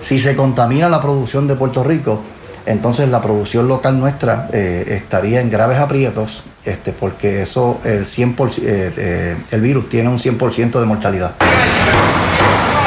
Si 0.00 0.18
se 0.18 0.34
contamina 0.34 0.88
la 0.88 1.00
producción 1.00 1.46
de 1.46 1.56
Puerto 1.56 1.84
Rico, 1.84 2.20
entonces 2.66 3.08
la 3.08 3.20
producción 3.20 3.68
local 3.68 3.98
nuestra 3.98 4.48
eh, 4.52 4.84
estaría 4.88 5.40
en 5.40 5.50
graves 5.50 5.78
aprietos 5.78 6.42
este, 6.64 6.92
porque 6.92 7.42
eso, 7.42 7.80
el, 7.84 8.04
100%, 8.04 8.58
eh, 8.58 8.92
eh, 8.96 9.36
el 9.50 9.60
virus 9.60 9.88
tiene 9.88 10.08
un 10.08 10.18
100% 10.18 10.78
de 10.78 10.86
mortalidad. 10.86 11.34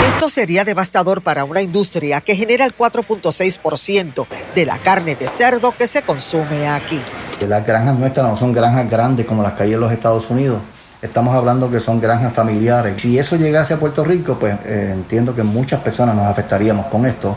Esto 0.07 0.29
sería 0.29 0.63
devastador 0.63 1.21
para 1.21 1.43
una 1.43 1.61
industria 1.61 2.21
que 2.21 2.35
genera 2.35 2.65
el 2.65 2.77
4.6% 2.77 4.27
de 4.53 4.65
la 4.65 4.77
carne 4.77 5.15
de 5.15 5.27
cerdo 5.27 5.71
que 5.71 5.87
se 5.87 6.01
consume 6.01 6.67
aquí. 6.67 6.99
Las 7.41 7.65
granjas 7.65 7.97
nuestras 7.97 8.27
no 8.27 8.35
son 8.35 8.53
granjas 8.53 8.89
grandes 8.89 9.25
como 9.25 9.43
las 9.43 9.53
que 9.53 9.63
hay 9.63 9.73
en 9.73 9.79
los 9.79 9.91
Estados 9.91 10.29
Unidos. 10.29 10.59
Estamos 11.01 11.35
hablando 11.35 11.69
que 11.69 11.81
son 11.81 11.99
granjas 11.99 12.33
familiares. 12.33 13.01
Si 13.01 13.17
eso 13.19 13.35
llegase 13.35 13.73
a 13.73 13.79
Puerto 13.79 14.05
Rico, 14.05 14.37
pues 14.39 14.55
eh, 14.65 14.91
entiendo 14.93 15.35
que 15.35 15.43
muchas 15.43 15.81
personas 15.81 16.15
nos 16.15 16.25
afectaríamos 16.25 16.85
con 16.85 17.05
esto 17.05 17.35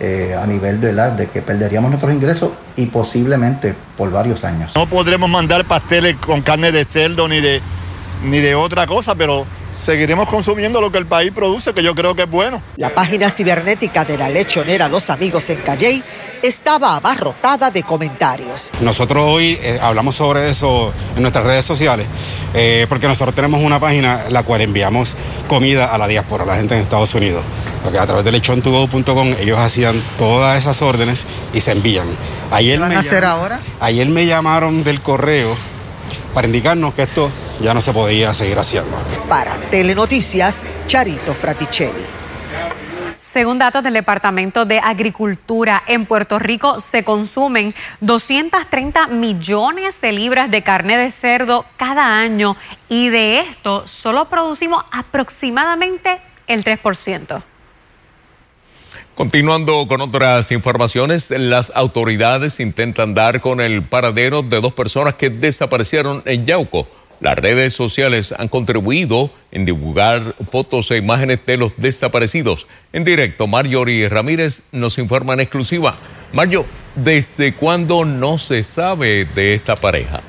eh, 0.00 0.36
a 0.38 0.44
nivel 0.46 0.80
de, 0.80 0.92
la, 0.92 1.10
de 1.10 1.28
que 1.28 1.40
perderíamos 1.40 1.90
nuestros 1.90 2.12
ingresos 2.12 2.50
y 2.74 2.86
posiblemente 2.86 3.74
por 3.96 4.10
varios 4.10 4.44
años. 4.44 4.74
No 4.74 4.86
podremos 4.86 5.30
mandar 5.30 5.64
pasteles 5.64 6.16
con 6.16 6.42
carne 6.42 6.72
de 6.72 6.84
cerdo 6.84 7.28
ni 7.28 7.40
de, 7.40 7.62
ni 8.24 8.40
de 8.40 8.56
otra 8.56 8.86
cosa, 8.86 9.14
pero 9.14 9.46
seguiremos 9.84 10.28
consumiendo 10.28 10.80
lo 10.80 10.90
que 10.90 10.98
el 10.98 11.06
país 11.06 11.32
produce, 11.32 11.72
que 11.72 11.82
yo 11.82 11.94
creo 11.94 12.14
que 12.14 12.22
es 12.22 12.30
bueno. 12.30 12.60
La 12.76 12.90
página 12.90 13.30
cibernética 13.30 14.04
de 14.04 14.18
la 14.18 14.28
lechonera 14.28 14.88
Los 14.88 15.10
Amigos 15.10 15.48
en 15.50 15.60
Calley 15.60 16.02
estaba 16.42 16.96
abarrotada 16.96 17.70
de 17.70 17.82
comentarios. 17.82 18.70
Nosotros 18.80 19.24
hoy 19.26 19.58
eh, 19.62 19.78
hablamos 19.80 20.16
sobre 20.16 20.50
eso 20.50 20.92
en 21.14 21.22
nuestras 21.22 21.44
redes 21.44 21.64
sociales, 21.64 22.06
eh, 22.54 22.86
porque 22.88 23.06
nosotros 23.08 23.34
tenemos 23.34 23.62
una 23.62 23.80
página 23.80 24.24
la 24.30 24.42
cual 24.42 24.60
enviamos 24.60 25.16
comida 25.48 25.86
a 25.86 25.98
la 25.98 26.08
diáspora, 26.08 26.44
a 26.44 26.46
la 26.46 26.56
gente 26.56 26.74
en 26.74 26.82
Estados 26.82 27.14
Unidos. 27.14 27.42
Porque 27.82 27.98
a 27.98 28.06
través 28.06 28.24
de 28.24 28.32
lechontugo.com 28.32 29.34
ellos 29.38 29.58
hacían 29.58 29.94
todas 30.18 30.58
esas 30.58 30.82
órdenes 30.82 31.26
y 31.54 31.60
se 31.60 31.72
envían. 31.72 32.06
Ayer 32.50 32.76
¿Qué 32.76 32.80
van 32.80 32.92
a 32.92 32.98
hacer 32.98 33.24
ahora? 33.24 33.60
Ayer 33.80 34.08
me 34.08 34.26
llamaron 34.26 34.82
del 34.82 35.00
correo 35.00 35.56
para 36.36 36.48
indicarnos 36.48 36.92
que 36.92 37.04
esto 37.04 37.30
ya 37.62 37.72
no 37.72 37.80
se 37.80 37.94
podía 37.94 38.34
seguir 38.34 38.58
haciendo. 38.58 38.94
Para 39.26 39.54
Telenoticias, 39.70 40.66
Charito 40.86 41.32
Fraticelli. 41.32 42.04
Según 43.16 43.58
datos 43.58 43.82
del 43.82 43.94
Departamento 43.94 44.66
de 44.66 44.78
Agricultura, 44.78 45.82
en 45.86 46.04
Puerto 46.04 46.38
Rico 46.38 46.78
se 46.78 47.04
consumen 47.04 47.74
230 48.02 49.06
millones 49.06 50.02
de 50.02 50.12
libras 50.12 50.50
de 50.50 50.62
carne 50.62 50.98
de 50.98 51.10
cerdo 51.10 51.64
cada 51.78 52.18
año 52.18 52.58
y 52.90 53.08
de 53.08 53.40
esto 53.40 53.86
solo 53.86 54.26
producimos 54.26 54.84
aproximadamente 54.92 56.20
el 56.46 56.62
3%. 56.62 57.42
Continuando 59.16 59.86
con 59.88 60.02
otras 60.02 60.52
informaciones, 60.52 61.30
las 61.30 61.72
autoridades 61.74 62.60
intentan 62.60 63.14
dar 63.14 63.40
con 63.40 63.62
el 63.62 63.80
paradero 63.80 64.42
de 64.42 64.60
dos 64.60 64.74
personas 64.74 65.14
que 65.14 65.30
desaparecieron 65.30 66.22
en 66.26 66.44
Yauco. 66.44 66.86
Las 67.20 67.38
redes 67.38 67.72
sociales 67.72 68.34
han 68.36 68.48
contribuido 68.48 69.30
en 69.52 69.64
divulgar 69.64 70.34
fotos 70.50 70.90
e 70.90 70.98
imágenes 70.98 71.40
de 71.46 71.56
los 71.56 71.72
desaparecidos. 71.78 72.66
En 72.92 73.04
directo, 73.04 73.46
Marjorie 73.46 74.06
Ramírez 74.10 74.64
nos 74.70 74.98
informa 74.98 75.32
en 75.32 75.40
exclusiva. 75.40 75.94
Mario, 76.34 76.66
¿desde 76.94 77.54
cuándo 77.54 78.04
no 78.04 78.36
se 78.36 78.62
sabe 78.62 79.24
de 79.24 79.54
esta 79.54 79.76
pareja? 79.76 80.20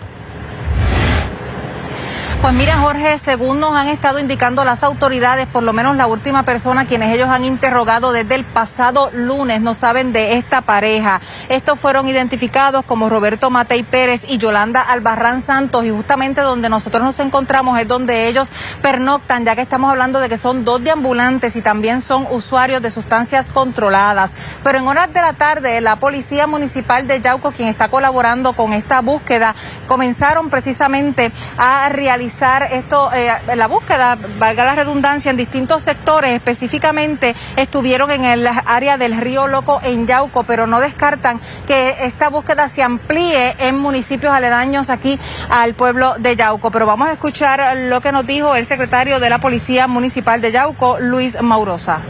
Pues 2.42 2.54
mira, 2.54 2.78
Jorge, 2.78 3.18
según 3.18 3.60
nos 3.60 3.76
han 3.76 3.88
estado 3.88 4.20
indicando 4.20 4.64
las 4.64 4.84
autoridades, 4.84 5.48
por 5.48 5.64
lo 5.64 5.74
menos 5.74 5.98
la 5.98 6.06
última 6.06 6.44
persona 6.44 6.86
quienes 6.86 7.14
ellos 7.14 7.28
han 7.30 7.44
interrogado 7.44 8.12
desde 8.12 8.36
el 8.36 8.46
pasado 8.46 9.10
lunes 9.12 9.60
no 9.60 9.74
saben 9.74 10.14
de 10.14 10.38
esta 10.38 10.62
pareja. 10.62 11.20
Estos 11.50 11.80
fueron 11.80 12.08
identificados 12.08 12.86
como 12.86 13.10
Roberto 13.10 13.50
Matei 13.50 13.82
Pérez 13.82 14.22
y 14.30 14.38
Yolanda 14.38 14.82
Albarrán 14.82 15.42
Santos 15.42 15.84
y 15.84 15.90
justamente 15.90 16.42
donde 16.42 16.70
nosotros 16.70 17.04
nos 17.04 17.20
encontramos 17.20 17.80
es 17.80 17.88
donde 17.88 18.28
ellos 18.28 18.52
pernoctan, 18.84 19.44
ya 19.44 19.56
que 19.56 19.62
estamos 19.62 19.90
hablando 19.90 20.20
de 20.20 20.30
que 20.30 20.38
son 20.38 20.64
dos 20.64 20.82
deambulantes 20.84 21.56
y 21.56 21.62
también 21.62 22.02
son 22.02 22.28
usuarios 22.30 22.84
de 22.84 22.92
sustancias 22.92 23.50
controladas. 23.50 24.30
Pero 24.64 24.78
en 24.78 24.88
horas 24.88 25.12
de 25.12 25.22
la 25.22 25.34
tarde, 25.34 25.82
la 25.82 25.96
Policía 25.96 26.46
Municipal 26.46 27.08
de 27.08 27.20
Yauco, 27.20 27.52
quien 27.52 27.68
está 27.68 27.90
colaborando 27.90 28.54
con 28.54 28.74
esta 28.74 29.02
búsqueda, 29.02 29.56
comenzaron 29.88 30.52
precisamente 30.52 31.32
a 31.58 31.90
realizar 31.90 32.27
esto, 32.28 33.10
eh, 33.14 33.32
la 33.56 33.68
búsqueda, 33.68 34.18
valga 34.38 34.64
la 34.64 34.76
redundancia, 34.76 35.32
en 35.32 35.38
distintos 35.38 35.84
sectores, 35.84 36.32
específicamente 36.32 37.36
estuvieron 37.56 38.12
en 38.12 38.24
el 38.24 38.48
área 38.66 38.98
del 38.98 39.18
río 39.18 39.48
Loco 39.48 39.80
en 39.84 40.08
Yauco, 40.08 40.44
pero 40.44 40.68
no 40.68 40.80
descartan 40.80 41.40
que 41.66 41.96
esta 42.02 42.30
búsqueda 42.30 42.68
se 42.70 42.84
amplíe 42.84 43.56
en 43.60 43.78
municipios 43.78 44.34
aledaños 44.34 44.90
aquí 44.90 45.20
al 45.50 45.74
pueblo 45.74 46.16
de 46.20 46.36
Yauco. 46.36 46.72
Pero 46.72 46.86
vamos 46.86 47.10
a 47.10 47.14
escuchar 47.14 47.78
lo 47.78 48.02
que 48.02 48.12
nos 48.12 48.26
dijo 48.26 48.56
el 48.56 48.66
secretario 48.66 49.20
de 49.20 49.30
la 49.30 49.40
Policía 49.40 49.88
Municipal 49.88 50.42
de 50.42 50.52
Yauco, 50.52 51.00
Luis 51.00 51.42
Maurosa. 51.42 52.02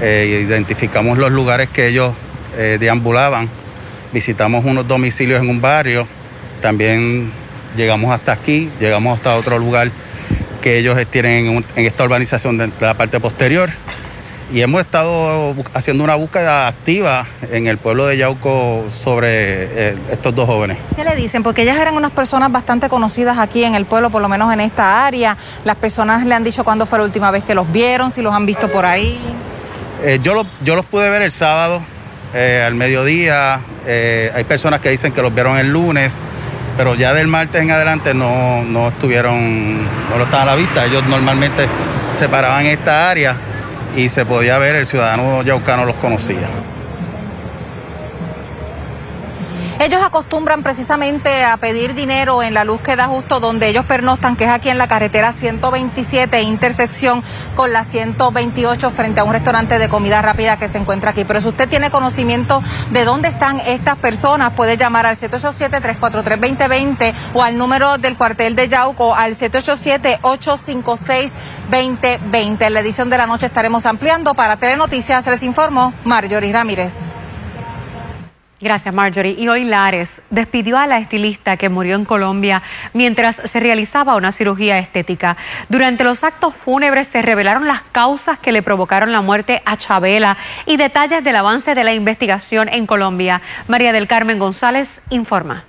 Eh, 0.00 0.44
identificamos 0.44 1.16
los 1.18 1.30
lugares 1.30 1.68
que 1.68 1.86
ellos 1.86 2.12
eh, 2.56 2.76
deambulaban, 2.80 3.48
visitamos 4.12 4.64
unos 4.64 4.88
domicilios 4.88 5.40
en 5.40 5.48
un 5.48 5.60
barrio, 5.60 6.08
también 6.60 7.32
llegamos 7.76 8.12
hasta 8.12 8.32
aquí, 8.32 8.70
llegamos 8.80 9.18
hasta 9.18 9.36
otro 9.36 9.58
lugar 9.58 9.90
que 10.60 10.78
ellos 10.78 10.96
tienen 11.10 11.64
en, 11.76 11.86
esta 11.86 12.04
urbanización 12.04 12.56
de, 12.56 12.70
la 12.80 12.94
parte 12.94 13.20
posterior. 13.20 13.70
Y 14.52 14.60
hemos 14.60 14.82
estado 14.82 15.54
haciendo 15.72 16.04
una 16.04 16.14
búsqueda 16.14 16.68
activa 16.68 17.26
en 17.50 17.66
el 17.66 17.78
pueblo 17.78 18.06
de 18.06 18.18
Yauco 18.18 18.84
sobre 18.90 19.28
eh, 19.30 19.96
estos 20.10 20.34
dos 20.34 20.46
jóvenes. 20.46 20.76
¿Qué 20.94 21.04
le 21.04 21.16
dicen? 21.16 21.42
Porque 21.42 21.62
ellas 21.62 21.78
eran 21.78 21.96
unas 21.96 22.10
personas 22.10 22.52
bastante 22.52 22.90
conocidas 22.90 23.38
aquí 23.38 23.64
en 23.64 23.74
el 23.74 23.86
pueblo, 23.86 24.10
por 24.10 24.20
lo 24.20 24.28
menos 24.28 24.52
en 24.52 24.60
esta 24.60 25.06
área. 25.06 25.38
Las 25.64 25.76
personas 25.76 26.26
le 26.26 26.34
han 26.34 26.44
dicho 26.44 26.64
cuándo 26.64 26.84
fue 26.84 26.98
la 26.98 27.06
última 27.06 27.30
vez 27.30 27.44
que 27.44 27.54
los 27.54 27.70
vieron, 27.72 28.10
si 28.10 28.20
los 28.20 28.34
han 28.34 28.44
visto 28.44 28.70
por 28.70 28.84
ahí. 28.84 29.18
Eh, 30.02 30.20
yo, 30.22 30.44
yo 30.62 30.76
los 30.76 30.84
pude 30.84 31.08
ver 31.08 31.22
el 31.22 31.30
sábado 31.30 31.80
eh, 32.34 32.62
al 32.66 32.74
mediodía. 32.74 33.58
hay 33.86 34.44
personas 34.44 34.80
que 34.80 34.90
dicen 34.90 35.12
que 35.12 35.22
los 35.22 35.34
vieron 35.34 35.56
el 35.56 35.72
lunes 35.72 36.20
pero 36.76 36.94
ya 36.94 37.12
del 37.12 37.28
martes 37.28 37.62
en 37.62 37.70
adelante 37.70 38.14
no, 38.14 38.64
no 38.64 38.88
estuvieron, 38.88 39.84
no 39.84 40.18
lo 40.18 40.24
estaban 40.24 40.48
a 40.48 40.52
la 40.52 40.56
vista. 40.56 40.84
Ellos 40.84 41.04
normalmente 41.06 41.66
se 42.08 42.28
paraban 42.28 42.66
en 42.66 42.72
esta 42.72 43.10
área 43.10 43.36
y 43.96 44.08
se 44.08 44.24
podía 44.24 44.58
ver, 44.58 44.76
el 44.76 44.86
ciudadano 44.86 45.42
yaucano 45.42 45.84
los 45.84 45.96
conocía. 45.96 46.48
Ellos 49.82 50.00
acostumbran 50.00 50.62
precisamente 50.62 51.44
a 51.44 51.56
pedir 51.56 51.94
dinero 51.94 52.44
en 52.44 52.54
la 52.54 52.62
luz 52.62 52.80
que 52.82 52.94
da 52.94 53.06
justo 53.06 53.40
donde 53.40 53.66
ellos 53.66 53.84
pernoctan, 53.84 54.36
que 54.36 54.44
es 54.44 54.50
aquí 54.50 54.68
en 54.68 54.78
la 54.78 54.86
carretera 54.86 55.32
127, 55.32 56.40
intersección 56.42 57.24
con 57.56 57.72
la 57.72 57.82
128, 57.82 58.92
frente 58.92 59.18
a 59.18 59.24
un 59.24 59.32
restaurante 59.32 59.80
de 59.80 59.88
comida 59.88 60.22
rápida 60.22 60.56
que 60.56 60.68
se 60.68 60.78
encuentra 60.78 61.10
aquí. 61.10 61.24
Pero 61.24 61.40
si 61.40 61.48
usted 61.48 61.68
tiene 61.68 61.90
conocimiento 61.90 62.62
de 62.92 63.04
dónde 63.04 63.26
están 63.26 63.58
estas 63.58 63.96
personas, 63.96 64.52
puede 64.52 64.76
llamar 64.76 65.04
al 65.04 65.16
787-343-2020 65.16 67.12
o 67.34 67.42
al 67.42 67.58
número 67.58 67.98
del 67.98 68.16
cuartel 68.16 68.54
de 68.54 68.68
Yauco 68.68 69.16
al 69.16 69.34
787-856. 69.34 71.30
2020. 71.70 72.66
En 72.66 72.74
la 72.74 72.80
edición 72.80 73.08
de 73.08 73.18
la 73.18 73.26
noche 73.26 73.46
estaremos 73.46 73.86
ampliando. 73.86 74.34
Para 74.34 74.58
Telenoticias 74.58 75.26
les 75.26 75.42
informo 75.42 75.94
Marjorie 76.04 76.52
Ramírez. 76.52 77.21
Gracias, 78.62 78.94
Marjorie. 78.94 79.34
Y 79.36 79.48
hoy 79.48 79.64
Lares 79.64 80.22
despidió 80.30 80.78
a 80.78 80.86
la 80.86 80.98
estilista 80.98 81.56
que 81.56 81.68
murió 81.68 81.96
en 81.96 82.04
Colombia 82.04 82.62
mientras 82.92 83.34
se 83.34 83.58
realizaba 83.58 84.14
una 84.14 84.30
cirugía 84.30 84.78
estética. 84.78 85.36
Durante 85.68 86.04
los 86.04 86.22
actos 86.22 86.54
fúnebres 86.54 87.08
se 87.08 87.22
revelaron 87.22 87.66
las 87.66 87.82
causas 87.82 88.38
que 88.38 88.52
le 88.52 88.62
provocaron 88.62 89.10
la 89.10 89.20
muerte 89.20 89.62
a 89.64 89.76
Chabela 89.76 90.36
y 90.64 90.76
detalles 90.76 91.24
del 91.24 91.34
avance 91.34 91.74
de 91.74 91.82
la 91.82 91.92
investigación 91.92 92.68
en 92.68 92.86
Colombia. 92.86 93.42
María 93.66 93.92
del 93.92 94.06
Carmen 94.06 94.38
González 94.38 95.02
informa. 95.10 95.64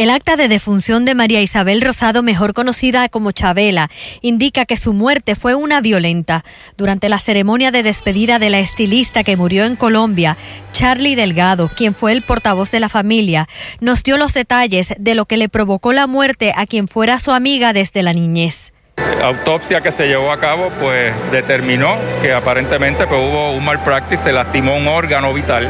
El 0.00 0.08
acta 0.08 0.36
de 0.36 0.48
defunción 0.48 1.04
de 1.04 1.14
María 1.14 1.42
Isabel 1.42 1.82
Rosado, 1.82 2.22
mejor 2.22 2.54
conocida 2.54 3.10
como 3.10 3.32
Chabela, 3.32 3.90
indica 4.22 4.64
que 4.64 4.76
su 4.76 4.94
muerte 4.94 5.34
fue 5.34 5.54
una 5.54 5.82
violenta. 5.82 6.42
Durante 6.78 7.10
la 7.10 7.18
ceremonia 7.18 7.70
de 7.70 7.82
despedida 7.82 8.38
de 8.38 8.48
la 8.48 8.60
estilista 8.60 9.24
que 9.24 9.36
murió 9.36 9.66
en 9.66 9.76
Colombia, 9.76 10.38
Charlie 10.72 11.16
Delgado, 11.16 11.68
quien 11.68 11.94
fue 11.94 12.12
el 12.12 12.22
portavoz 12.22 12.70
de 12.70 12.80
la 12.80 12.88
familia, 12.88 13.46
nos 13.82 14.02
dio 14.02 14.16
los 14.16 14.32
detalles 14.32 14.94
de 14.96 15.14
lo 15.14 15.26
que 15.26 15.36
le 15.36 15.50
provocó 15.50 15.92
la 15.92 16.06
muerte 16.06 16.54
a 16.56 16.64
quien 16.64 16.88
fuera 16.88 17.18
su 17.18 17.32
amiga 17.32 17.74
desde 17.74 18.02
la 18.02 18.14
niñez. 18.14 18.72
La 19.18 19.26
autopsia 19.26 19.82
que 19.82 19.92
se 19.92 20.06
llevó 20.06 20.32
a 20.32 20.40
cabo 20.40 20.70
pues 20.80 21.12
determinó 21.30 21.98
que 22.22 22.32
aparentemente 22.32 23.06
pues, 23.06 23.20
hubo 23.20 23.52
un 23.52 23.66
malpractice, 23.66 24.22
se 24.22 24.32
lastimó 24.32 24.76
un 24.76 24.88
órgano 24.88 25.34
vital 25.34 25.68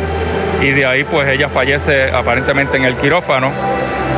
y 0.63 0.69
de 0.69 0.87
ahí 0.87 1.03
pues 1.03 1.29
ella 1.29 1.49
fallece 1.49 2.13
aparentemente 2.13 2.77
en 2.77 2.85
el 2.85 2.95
quirófano 2.95 3.51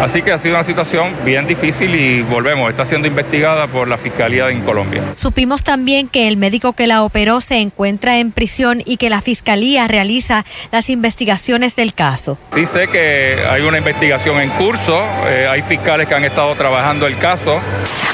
Así 0.01 0.23
que 0.23 0.33
ha 0.33 0.39
sido 0.39 0.57
una 0.57 0.65
situación 0.65 1.15
bien 1.25 1.47
difícil 1.47 1.95
y 1.95 2.23
volvemos, 2.23 2.69
está 2.71 2.85
siendo 2.85 3.07
investigada 3.07 3.67
por 3.69 3.87
la 3.87 3.99
Fiscalía 3.99 4.49
en 4.49 4.63
Colombia. 4.63 5.03
Supimos 5.15 5.63
también 5.63 6.09
que 6.09 6.27
el 6.27 6.37
médico 6.37 6.73
que 6.73 6.87
la 6.87 7.05
operó 7.05 7.41
se 7.41 7.59
encuentra 7.59 8.19
en 8.19 8.33
prisión 8.33 8.83
y 8.85 8.97
que 8.97 9.11
la 9.11 9.21
Fiscalía 9.21 9.87
realiza 9.87 10.45
las 10.73 10.91
investigaciones 10.91 11.77
del 11.77 11.95
caso. 11.95 12.37
Sí 12.55 12.67
sé 12.67 12.89
que 12.89 13.45
hay 13.49 13.63
una 13.63 13.79
investigación 13.79 14.41
en 14.41 14.51
curso, 14.51 15.05
eh, 15.29 15.47
hay 15.49 15.63
fiscales 15.63 16.09
que 16.09 16.15
han 16.15 16.25
estado 16.25 16.55
trabajando 16.57 17.07
el 17.07 17.17
caso. 17.19 17.61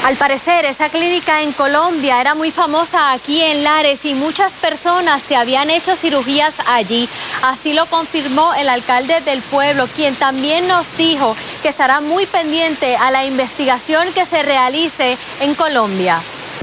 Al 0.05 0.15
parecer, 0.15 0.65
esa 0.65 0.89
clínica 0.89 1.41
en 1.41 1.51
Colombia 1.51 2.21
era 2.21 2.33
muy 2.33 2.51
famosa 2.51 3.11
aquí 3.11 3.41
en 3.41 3.63
Lares 3.63 4.05
y 4.05 4.15
muchas 4.15 4.53
personas 4.53 5.21
se 5.21 5.35
habían 5.35 5.69
hecho 5.69 5.95
cirugías 5.95 6.53
allí. 6.67 7.09
Así 7.43 7.73
lo 7.73 7.85
confirmó 7.87 8.53
el 8.53 8.69
alcalde 8.69 9.19
del 9.21 9.41
pueblo, 9.41 9.87
quien 9.95 10.15
también 10.15 10.67
nos 10.67 10.95
dijo 10.97 11.35
que 11.61 11.68
estará 11.69 12.01
muy 12.01 12.25
pendiente 12.25 12.95
a 12.97 13.11
la 13.11 13.25
investigación 13.25 14.07
que 14.13 14.25
se 14.25 14.43
realice 14.43 15.17
en 15.41 15.55
Colombia. 15.55 16.19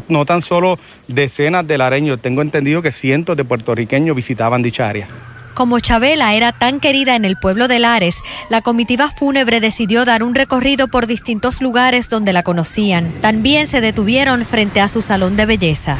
No 0.08 0.24
tan 0.24 0.42
solo 0.42 0.78
decenas 1.08 1.66
de 1.66 1.78
lareños, 1.78 2.20
tengo 2.20 2.42
entendido 2.42 2.82
que 2.82 2.92
cientos 2.92 3.36
de 3.36 3.44
puertorriqueños 3.44 4.14
visitaban 4.14 4.62
dicha 4.62 4.88
área. 4.88 5.08
Como 5.54 5.80
Chabela 5.80 6.34
era 6.34 6.52
tan 6.52 6.80
querida 6.80 7.16
en 7.16 7.24
el 7.24 7.36
pueblo 7.38 7.66
de 7.66 7.78
Lares, 7.78 8.16
la 8.50 8.60
comitiva 8.60 9.08
fúnebre 9.08 9.58
decidió 9.58 10.04
dar 10.04 10.22
un 10.22 10.34
recorrido 10.34 10.88
por 10.88 11.06
distintos 11.06 11.62
lugares 11.62 12.10
donde 12.10 12.34
la 12.34 12.42
conocían. 12.42 13.10
También 13.22 13.66
se 13.66 13.80
detuvieron 13.80 14.44
frente 14.44 14.82
a 14.82 14.88
su 14.88 15.00
salón 15.00 15.34
de 15.36 15.46
belleza. 15.46 15.96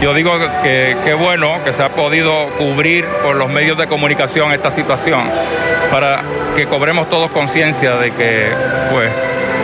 Yo 0.00 0.14
digo 0.14 0.38
que 0.62 0.96
qué 1.04 1.14
bueno 1.14 1.62
que 1.64 1.72
se 1.72 1.82
ha 1.82 1.88
podido 1.88 2.46
cubrir 2.56 3.04
por 3.22 3.34
los 3.34 3.50
medios 3.50 3.76
de 3.76 3.88
comunicación 3.88 4.52
esta 4.52 4.70
situación 4.70 5.28
para 5.90 6.22
que 6.54 6.66
cobremos 6.66 7.10
todos 7.10 7.30
conciencia 7.32 7.96
de 7.96 8.12
que 8.12 8.46
pues 8.92 9.10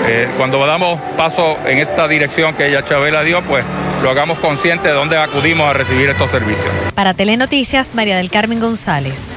eh, 0.08 0.28
cuando 0.36 0.66
damos 0.66 1.00
paso 1.16 1.56
en 1.66 1.78
esta 1.78 2.08
dirección 2.08 2.54
que 2.54 2.66
ella 2.66 2.84
Chabela 2.84 3.22
dio, 3.22 3.42
pues 3.42 3.64
lo 4.02 4.10
hagamos 4.10 4.38
consciente 4.40 4.88
de 4.88 4.94
dónde 4.94 5.16
acudimos 5.16 5.70
a 5.70 5.72
recibir 5.72 6.10
estos 6.10 6.30
servicios. 6.30 6.68
Para 6.94 7.14
Telenoticias, 7.14 7.94
María 7.94 8.16
del 8.16 8.28
Carmen 8.28 8.58
González. 8.58 9.34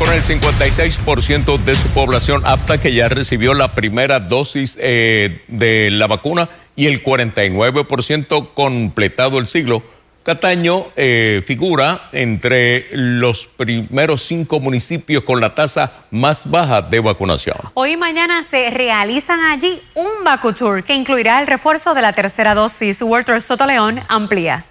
Con 0.00 0.10
el 0.14 0.22
56% 0.22 1.58
de 1.58 1.74
su 1.74 1.86
población 1.88 2.40
apta 2.46 2.80
que 2.80 2.94
ya 2.94 3.10
recibió 3.10 3.52
la 3.52 3.74
primera 3.74 4.18
dosis 4.18 4.78
eh, 4.80 5.42
de 5.46 5.90
la 5.90 6.06
vacuna 6.06 6.48
y 6.74 6.86
el 6.86 7.02
49% 7.02 8.54
completado 8.54 9.38
el 9.38 9.46
siglo. 9.46 9.82
Cataño 10.22 10.86
eh, 10.96 11.42
figura 11.46 12.08
entre 12.12 12.86
los 12.92 13.46
primeros 13.46 14.22
cinco 14.22 14.58
municipios 14.58 15.22
con 15.24 15.38
la 15.38 15.54
tasa 15.54 15.92
más 16.10 16.50
baja 16.50 16.80
de 16.80 17.00
vacunación. 17.00 17.58
Hoy 17.74 17.92
y 17.92 17.96
mañana 17.98 18.42
se 18.42 18.70
realizan 18.70 19.40
allí 19.40 19.82
un 19.94 20.24
VacuTour 20.24 20.82
que 20.82 20.94
incluirá 20.94 21.40
el 21.40 21.46
refuerzo 21.46 21.92
de 21.92 22.00
la 22.00 22.14
tercera 22.14 22.54
dosis. 22.54 23.02
Walter 23.02 23.42
Soto 23.42 23.66
León 23.66 24.00
amplía. 24.08 24.64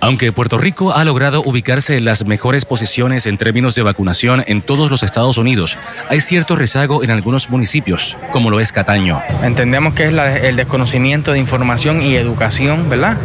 Aunque 0.00 0.32
Puerto 0.32 0.58
Rico 0.58 0.92
ha 0.92 1.04
logrado 1.04 1.42
ubicarse 1.44 1.96
en 1.96 2.04
las 2.04 2.26
mejores 2.26 2.64
posiciones 2.64 3.26
en 3.26 3.38
términos 3.38 3.76
de 3.76 3.82
vacunación 3.82 4.42
en 4.48 4.60
todos 4.60 4.90
los 4.90 5.04
Estados 5.04 5.38
Unidos, 5.38 5.78
hay 6.08 6.20
cierto 6.20 6.56
rezago 6.56 7.04
en 7.04 7.12
algunos 7.12 7.50
municipios, 7.50 8.16
como 8.32 8.50
lo 8.50 8.58
es 8.58 8.72
Cataño. 8.72 9.22
Entendemos 9.44 9.94
que 9.94 10.08
es 10.08 10.42
el 10.42 10.56
desconocimiento 10.56 11.32
de 11.32 11.38
información 11.38 12.02
y 12.02 12.16
educación, 12.16 12.90
¿verdad? 12.90 13.16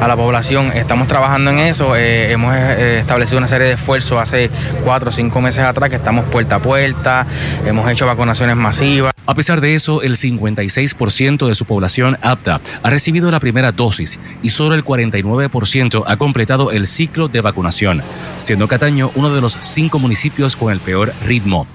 A 0.00 0.08
la 0.08 0.16
población. 0.16 0.72
Estamos 0.74 1.08
trabajando 1.08 1.52
en 1.52 1.60
eso. 1.60 1.96
Eh, 1.96 2.30
hemos 2.32 2.54
eh, 2.54 2.98
establecido 3.00 3.38
una 3.38 3.48
serie 3.48 3.68
de 3.68 3.72
esfuerzos 3.72 4.20
hace 4.20 4.50
cuatro 4.84 5.08
o 5.08 5.12
cinco 5.12 5.40
meses 5.40 5.64
atrás 5.64 5.88
que 5.88 5.96
estamos 5.96 6.26
puerta 6.26 6.56
a 6.56 6.58
puerta. 6.58 7.26
Hemos 7.64 7.90
hecho 7.90 8.04
vacunaciones 8.04 8.56
masivas. 8.56 9.15
A 9.26 9.34
pesar 9.34 9.60
de 9.60 9.74
eso, 9.74 10.02
el 10.02 10.16
56% 10.16 11.48
de 11.48 11.54
su 11.54 11.64
población 11.64 12.16
apta 12.22 12.60
ha 12.82 12.90
recibido 12.90 13.30
la 13.30 13.40
primera 13.40 13.72
dosis 13.72 14.18
y 14.42 14.50
solo 14.50 14.74
el 14.74 14.84
49% 14.84 16.04
ha 16.06 16.16
completado 16.16 16.70
el 16.70 16.86
ciclo 16.86 17.28
de 17.28 17.40
vacunación, 17.40 18.02
siendo 18.38 18.68
Cataño 18.68 19.10
uno 19.16 19.34
de 19.34 19.40
los 19.40 19.54
cinco 19.60 19.98
municipios 19.98 20.54
con 20.54 20.72
el 20.72 20.80
peor 20.80 21.12
ritmo. 21.24 21.66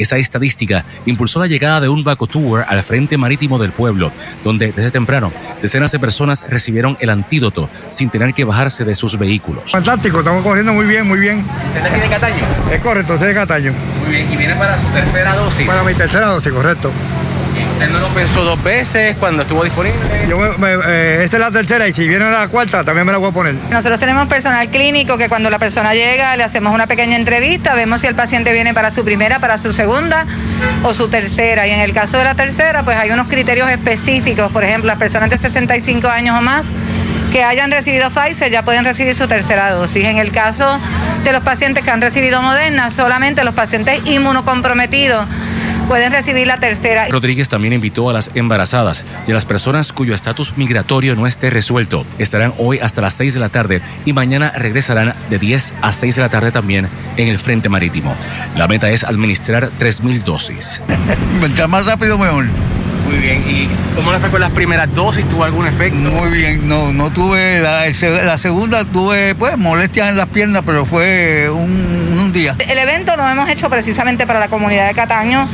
Esa 0.00 0.16
estadística 0.16 0.86
impulsó 1.04 1.40
la 1.40 1.46
llegada 1.46 1.78
de 1.78 1.90
un 1.90 2.02
Tour 2.02 2.64
al 2.66 2.82
frente 2.82 3.18
marítimo 3.18 3.58
del 3.58 3.70
pueblo, 3.70 4.10
donde 4.42 4.72
desde 4.72 4.90
temprano 4.90 5.30
decenas 5.60 5.92
de 5.92 5.98
personas 5.98 6.42
recibieron 6.48 6.96
el 7.00 7.10
antídoto 7.10 7.68
sin 7.90 8.08
tener 8.08 8.32
que 8.32 8.44
bajarse 8.44 8.86
de 8.86 8.94
sus 8.94 9.18
vehículos. 9.18 9.72
Fantástico, 9.72 10.20
estamos 10.20 10.42
corriendo 10.42 10.72
muy 10.72 10.86
bien, 10.86 11.06
muy 11.06 11.20
bien. 11.20 11.44
¿Usted 11.76 11.94
es 11.94 12.02
de 12.02 12.08
Cataño? 12.08 12.44
Es 12.72 12.80
correcto, 12.80 13.12
usted 13.12 13.28
es 13.28 13.34
de 13.34 13.40
Cataño. 13.40 13.74
Muy 14.02 14.10
bien, 14.10 14.32
y 14.32 14.36
viene 14.38 14.54
para 14.54 14.80
su 14.80 14.86
tercera 14.86 15.34
dosis. 15.36 15.66
Para 15.66 15.82
mi 15.82 15.92
tercera 15.92 16.28
dosis, 16.28 16.50
correcto. 16.50 16.90
¿Usted 17.80 17.94
no 17.94 18.00
lo 18.00 18.08
pensó 18.08 18.44
dos 18.44 18.62
veces 18.62 19.16
cuando 19.18 19.40
estuvo 19.40 19.64
disponible? 19.64 19.98
Yo 20.28 20.38
eh, 20.44 21.22
esta 21.24 21.36
es 21.38 21.40
la 21.40 21.50
tercera 21.50 21.88
y 21.88 21.94
si 21.94 22.06
viene 22.06 22.30
la 22.30 22.46
cuarta 22.48 22.84
también 22.84 23.06
me 23.06 23.12
la 23.12 23.16
voy 23.16 23.30
a 23.30 23.32
poner. 23.32 23.54
Nosotros 23.70 23.98
tenemos 23.98 24.28
personal 24.28 24.68
clínico 24.68 25.16
que 25.16 25.30
cuando 25.30 25.48
la 25.48 25.58
persona 25.58 25.94
llega 25.94 26.36
le 26.36 26.44
hacemos 26.44 26.74
una 26.74 26.86
pequeña 26.86 27.16
entrevista, 27.16 27.74
vemos 27.74 28.02
si 28.02 28.06
el 28.06 28.14
paciente 28.14 28.52
viene 28.52 28.74
para 28.74 28.90
su 28.90 29.02
primera, 29.02 29.38
para 29.38 29.56
su 29.56 29.72
segunda 29.72 30.26
o 30.82 30.92
su 30.92 31.08
tercera. 31.08 31.66
Y 31.66 31.70
en 31.70 31.80
el 31.80 31.94
caso 31.94 32.18
de 32.18 32.24
la 32.24 32.34
tercera, 32.34 32.82
pues 32.82 32.98
hay 32.98 33.12
unos 33.12 33.28
criterios 33.28 33.70
específicos. 33.70 34.52
Por 34.52 34.62
ejemplo, 34.62 34.86
las 34.86 34.98
personas 34.98 35.30
de 35.30 35.38
65 35.38 36.06
años 36.06 36.38
o 36.38 36.42
más 36.42 36.66
que 37.32 37.44
hayan 37.44 37.70
recibido 37.70 38.10
Pfizer 38.10 38.50
ya 38.50 38.62
pueden 38.62 38.84
recibir 38.84 39.14
su 39.14 39.26
tercera 39.26 39.70
dosis. 39.70 40.04
En 40.04 40.18
el 40.18 40.32
caso 40.32 40.78
de 41.24 41.32
los 41.32 41.42
pacientes 41.42 41.82
que 41.82 41.90
han 41.90 42.02
recibido 42.02 42.42
Moderna, 42.42 42.90
solamente 42.90 43.42
los 43.42 43.54
pacientes 43.54 44.04
inmunocomprometidos 44.04 45.24
pueden 45.90 46.12
recibir 46.12 46.46
la 46.46 46.58
tercera. 46.58 47.08
Rodríguez 47.08 47.48
también 47.48 47.72
invitó 47.72 48.08
a 48.08 48.12
las 48.12 48.30
embarazadas 48.36 49.02
y 49.26 49.32
a 49.32 49.34
las 49.34 49.44
personas 49.44 49.92
cuyo 49.92 50.14
estatus 50.14 50.56
migratorio 50.56 51.16
no 51.16 51.26
esté 51.26 51.50
resuelto. 51.50 52.06
Estarán 52.20 52.54
hoy 52.58 52.78
hasta 52.78 53.00
las 53.00 53.14
6 53.14 53.34
de 53.34 53.40
la 53.40 53.48
tarde 53.48 53.82
y 54.04 54.12
mañana 54.12 54.52
regresarán 54.52 55.14
de 55.30 55.40
10 55.40 55.74
a 55.82 55.90
6 55.90 56.14
de 56.14 56.22
la 56.22 56.28
tarde 56.28 56.52
también 56.52 56.86
en 57.16 57.26
el 57.26 57.40
Frente 57.40 57.68
Marítimo. 57.68 58.14
La 58.54 58.68
meta 58.68 58.88
es 58.88 59.02
administrar 59.02 59.68
3.000 59.80 60.22
dosis. 60.22 60.80
Mientras 61.40 61.68
más 61.68 61.84
rápido, 61.84 62.16
mejor. 62.18 62.44
Muy 63.08 63.18
bien. 63.18 63.42
¿Y 63.50 63.68
cómo 63.96 64.12
le 64.12 64.20
fue 64.20 64.30
con 64.30 64.40
las 64.40 64.52
primeras 64.52 64.94
dosis? 64.94 65.28
¿Tuvo 65.28 65.42
algún 65.42 65.66
efecto? 65.66 65.98
Muy 65.98 66.30
bien. 66.30 66.68
No, 66.68 66.92
no 66.92 67.10
tuve. 67.10 67.58
La, 67.58 68.38
segunda 68.38 68.84
tuve, 68.84 69.34
pues, 69.34 69.58
molestias 69.58 70.10
en 70.10 70.16
las 70.16 70.28
piernas, 70.28 70.62
pero 70.64 70.86
fue 70.86 71.50
un, 71.50 72.16
un 72.16 72.32
día. 72.32 72.54
El 72.60 72.78
evento 72.78 73.16
lo 73.16 73.28
hemos 73.28 73.48
hecho 73.48 73.68
precisamente 73.68 74.24
para 74.24 74.38
la 74.38 74.46
comunidad 74.46 74.86
de 74.86 74.94
Cataño 74.94 75.48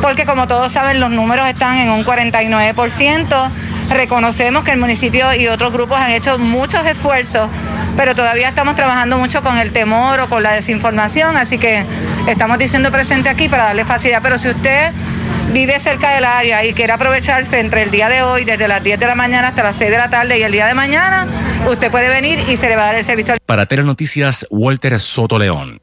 porque 0.00 0.24
como 0.24 0.46
todos 0.46 0.72
saben 0.72 1.00
los 1.00 1.10
números 1.10 1.48
están 1.48 1.78
en 1.78 1.90
un 1.90 2.04
49%. 2.04 3.50
Reconocemos 3.90 4.64
que 4.64 4.72
el 4.72 4.78
municipio 4.78 5.32
y 5.34 5.48
otros 5.48 5.72
grupos 5.72 5.98
han 5.98 6.10
hecho 6.10 6.38
muchos 6.38 6.84
esfuerzos, 6.84 7.48
pero 7.96 8.14
todavía 8.14 8.50
estamos 8.50 8.76
trabajando 8.76 9.16
mucho 9.16 9.42
con 9.42 9.56
el 9.56 9.72
temor 9.72 10.20
o 10.20 10.28
con 10.28 10.42
la 10.42 10.52
desinformación, 10.52 11.36
así 11.38 11.56
que 11.56 11.84
estamos 12.26 12.58
diciendo 12.58 12.90
presente 12.92 13.30
aquí 13.30 13.48
para 13.48 13.64
darle 13.64 13.86
facilidad. 13.86 14.20
Pero 14.22 14.38
si 14.38 14.48
usted 14.50 14.92
vive 15.52 15.80
cerca 15.80 16.14
del 16.14 16.26
área 16.26 16.64
y 16.66 16.74
quiere 16.74 16.92
aprovecharse 16.92 17.60
entre 17.60 17.82
el 17.82 17.90
día 17.90 18.10
de 18.10 18.22
hoy, 18.22 18.44
desde 18.44 18.68
las 18.68 18.84
10 18.84 19.00
de 19.00 19.06
la 19.06 19.14
mañana 19.14 19.48
hasta 19.48 19.62
las 19.62 19.76
6 19.76 19.90
de 19.90 19.96
la 19.96 20.10
tarde 20.10 20.38
y 20.38 20.42
el 20.42 20.52
día 20.52 20.66
de 20.66 20.74
mañana, 20.74 21.26
usted 21.66 21.90
puede 21.90 22.10
venir 22.10 22.38
y 22.48 22.58
se 22.58 22.68
le 22.68 22.76
va 22.76 22.82
a 22.82 22.86
dar 22.86 22.94
el 22.96 23.04
servicio. 23.06 23.36
Para 23.46 23.64
Telenoticias, 23.64 24.46
Walter 24.50 25.00
Soto 25.00 25.38
León. 25.38 25.80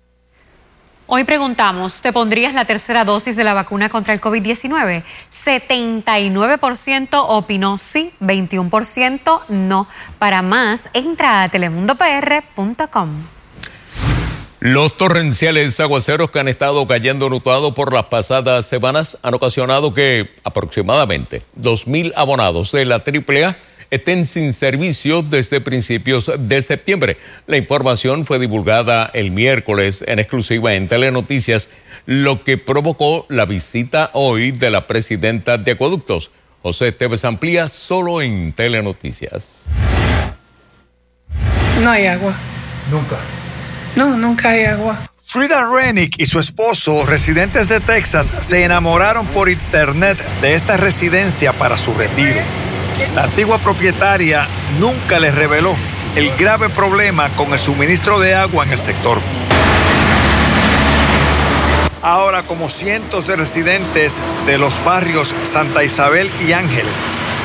Hoy 1.08 1.24
preguntamos, 1.24 2.02
¿te 2.02 2.12
pondrías 2.12 2.56
la 2.56 2.66
tercera 2.66 3.06
dosis 3.06 3.36
de 3.36 3.44
la 3.44 3.54
vacuna 3.54 3.90
contra 3.90 4.12
el 4.12 4.20
COVID-19? 4.20 5.04
79% 5.32 7.26
opinó 7.28 7.78
sí, 7.78 8.12
21% 8.22 9.42
no. 9.50 9.88
Para 10.18 10.42
más, 10.42 10.90
entra 10.94 11.44
a 11.44 11.50
telemundopr.com. 11.50 13.10
Los 14.62 14.98
torrenciales 14.98 15.80
aguaceros 15.80 16.32
que 16.32 16.40
han 16.40 16.48
estado 16.48 16.88
cayendo 16.88 17.30
notado 17.30 17.76
por 17.76 17.94
las 17.94 18.06
pasadas 18.06 18.66
semanas 18.66 19.20
han 19.22 19.36
ocasionado 19.36 19.94
que 19.94 20.34
aproximadamente 20.44 21.44
2.000 21.62 22.14
abonados 22.16 22.72
de 22.72 22.86
la 22.86 22.96
AAA 22.96 23.58
estén 23.92 24.26
sin 24.26 24.54
servicio 24.54 25.22
desde 25.22 25.62
principios 25.62 26.32
de 26.38 26.62
septiembre. 26.62 27.18
La 27.48 27.58
información 27.58 28.26
fue 28.26 28.40
divulgada 28.40 29.10
el 29.14 29.32
miércoles 29.32 30.04
en 30.08 30.20
exclusiva 30.20 30.74
en 30.74 30.88
Telenoticias, 30.88 31.70
lo 32.06 32.44
que 32.44 32.58
provocó 32.58 33.26
la 33.30 33.46
visita 33.46 34.12
hoy 34.14 34.52
de 34.52 34.70
la 34.70 34.88
presidenta 34.88 35.58
de 35.58 35.72
Acueductos. 35.72 36.32
José 36.62 36.88
Esteves 36.88 37.26
amplía 37.26 37.70
solo 37.70 38.22
en 38.22 38.54
Telenoticias. 38.54 39.64
No 41.82 41.90
hay 41.90 42.08
agua. 42.08 42.34
Nunca. 42.90 43.18
No, 43.96 44.18
nunca 44.18 44.50
hay 44.50 44.66
agua. 44.66 45.00
Frida 45.24 45.68
Rennick 45.70 46.20
y 46.20 46.28
su 46.28 46.40
esposo, 46.40 47.06
residentes 47.06 47.68
de 47.68 47.80
Texas, 47.80 48.32
se 48.42 48.64
enamoraron 48.64 49.26
por 49.28 49.50
internet 49.50 50.18
de 50.42 50.54
esta 50.54 50.78
residencia 50.78 51.52
para 51.52 51.78
su 51.78 51.94
retiro. 51.94 52.42
La 53.14 53.24
antigua 53.24 53.58
propietaria 53.60 54.48
nunca 54.80 55.20
les 55.20 55.36
reveló 55.36 55.76
el 56.16 56.32
grave 56.38 56.70
problema 56.70 57.30
con 57.36 57.52
el 57.52 57.60
suministro 57.60 58.20
de 58.20 58.34
agua 58.36 58.64
en 58.64 58.72
el 58.72 58.78
sector. 58.78 59.20
Ahora, 62.02 62.44
como 62.44 62.70
cientos 62.70 63.28
de 63.28 63.36
residentes 63.36 64.22
de 64.46 64.58
los 64.58 64.82
barrios 64.86 65.34
Santa 65.44 65.84
Isabel 65.84 66.32
y 66.48 66.54
Ángeles, 66.54 66.94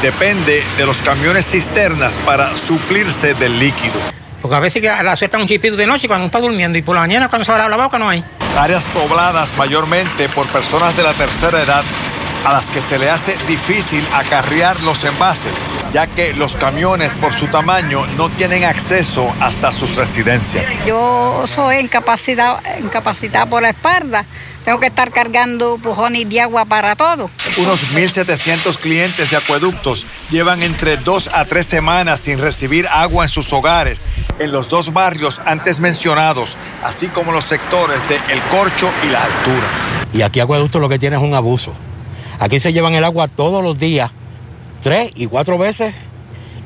depende 0.03 0.63
de 0.77 0.87
los 0.87 1.03
camiones 1.03 1.47
cisternas 1.47 2.19
para 2.19 2.57
suplirse 2.57 3.35
del 3.35 3.59
líquido. 3.59 3.95
Porque 4.41 4.57
a 4.57 4.61
veces 4.61 4.83
la 4.83 5.17
sueltan 5.17 5.41
un 5.41 5.49
chipito 5.49 5.77
de 5.77 5.87
noche 5.87 6.07
cuando 6.07 6.27
está 6.27 6.41
durmiendo 6.41 6.79
y 6.79 6.83
por 6.83 6.95
la 6.95 7.01
mañana 7.01 7.29
cuando 7.29 7.45
se 7.45 7.53
abre 7.53 7.69
la 7.69 7.77
boca 7.77 7.99
no 7.99 8.09
hay. 8.09 8.25
Áreas 8.57 8.85
pobladas 8.87 9.57
mayormente 9.57 10.29
por 10.29 10.47
personas 10.47 10.97
de 10.97 11.03
la 11.03 11.13
tercera 11.15 11.63
edad 11.63 11.85
a 12.45 12.53
las 12.53 12.71
que 12.71 12.81
se 12.81 12.99
le 12.99 13.11
hace 13.11 13.37
difícil 13.47 14.07
acarrear 14.13 14.81
los 14.81 15.05
envases, 15.05 15.53
ya 15.93 16.07
que 16.07 16.33
los 16.35 16.57
camiones 16.57 17.15
por 17.15 17.33
su 17.33 17.47
tamaño 17.49 18.07
no 18.17 18.29
tienen 18.31 18.65
acceso 18.65 19.33
hasta 19.41 19.73
sus 19.73 19.97
residencias. 19.97 20.69
Yo 20.87 21.45
soy 21.47 21.79
incapacitada, 21.79 22.63
incapacitada 22.81 23.47
por 23.47 23.63
la 23.63 23.71
espalda. 23.71 24.25
Tengo 24.65 24.79
que 24.79 24.89
estar 24.89 25.11
cargando 25.11 25.79
pujones 25.79 26.29
de 26.29 26.43
agua 26.43 26.67
para 26.67 26.95
todo. 26.95 27.31
Unos 27.57 27.95
1.700 27.95 28.77
clientes 28.77 29.31
de 29.31 29.37
acueductos 29.37 30.07
llevan 30.31 30.63
entre 30.63 30.99
dos 30.99 31.31
a 31.33 31.47
tres 31.47 31.67
semanas 31.67 32.21
sin 32.21 32.39
recibir 32.39 32.87
agua 32.89 33.25
en 33.25 33.29
sus 33.31 33.53
hogares 33.53 34.05
en 34.39 34.53
los 34.53 34.69
dos 34.69 34.93
barrios 34.93 35.41
antes 35.45 35.81
mencionados, 35.81 36.57
así 36.83 37.09
como 37.09 37.31
los 37.31 37.45
sectores 37.45 38.07
de 38.09 38.17
El 38.33 38.41
Corcho 38.51 38.91
y 39.05 39.09
La 39.09 39.23
Altura. 39.23 39.67
Y 40.13 40.23
aquí 40.23 40.41
acueducto 40.41 40.79
lo 40.79 40.89
que 40.89 40.99
tiene 40.99 41.17
es 41.17 41.23
un 41.23 41.35
abuso. 41.35 41.73
Aquí 42.41 42.59
se 42.59 42.73
llevan 42.73 42.95
el 42.95 43.05
agua 43.05 43.29
todos 43.29 43.63
los 43.63 43.79
días, 43.79 44.11
tres 44.83 45.13
y 45.15 45.27
cuatro 45.27 45.59
veces, 45.59 45.95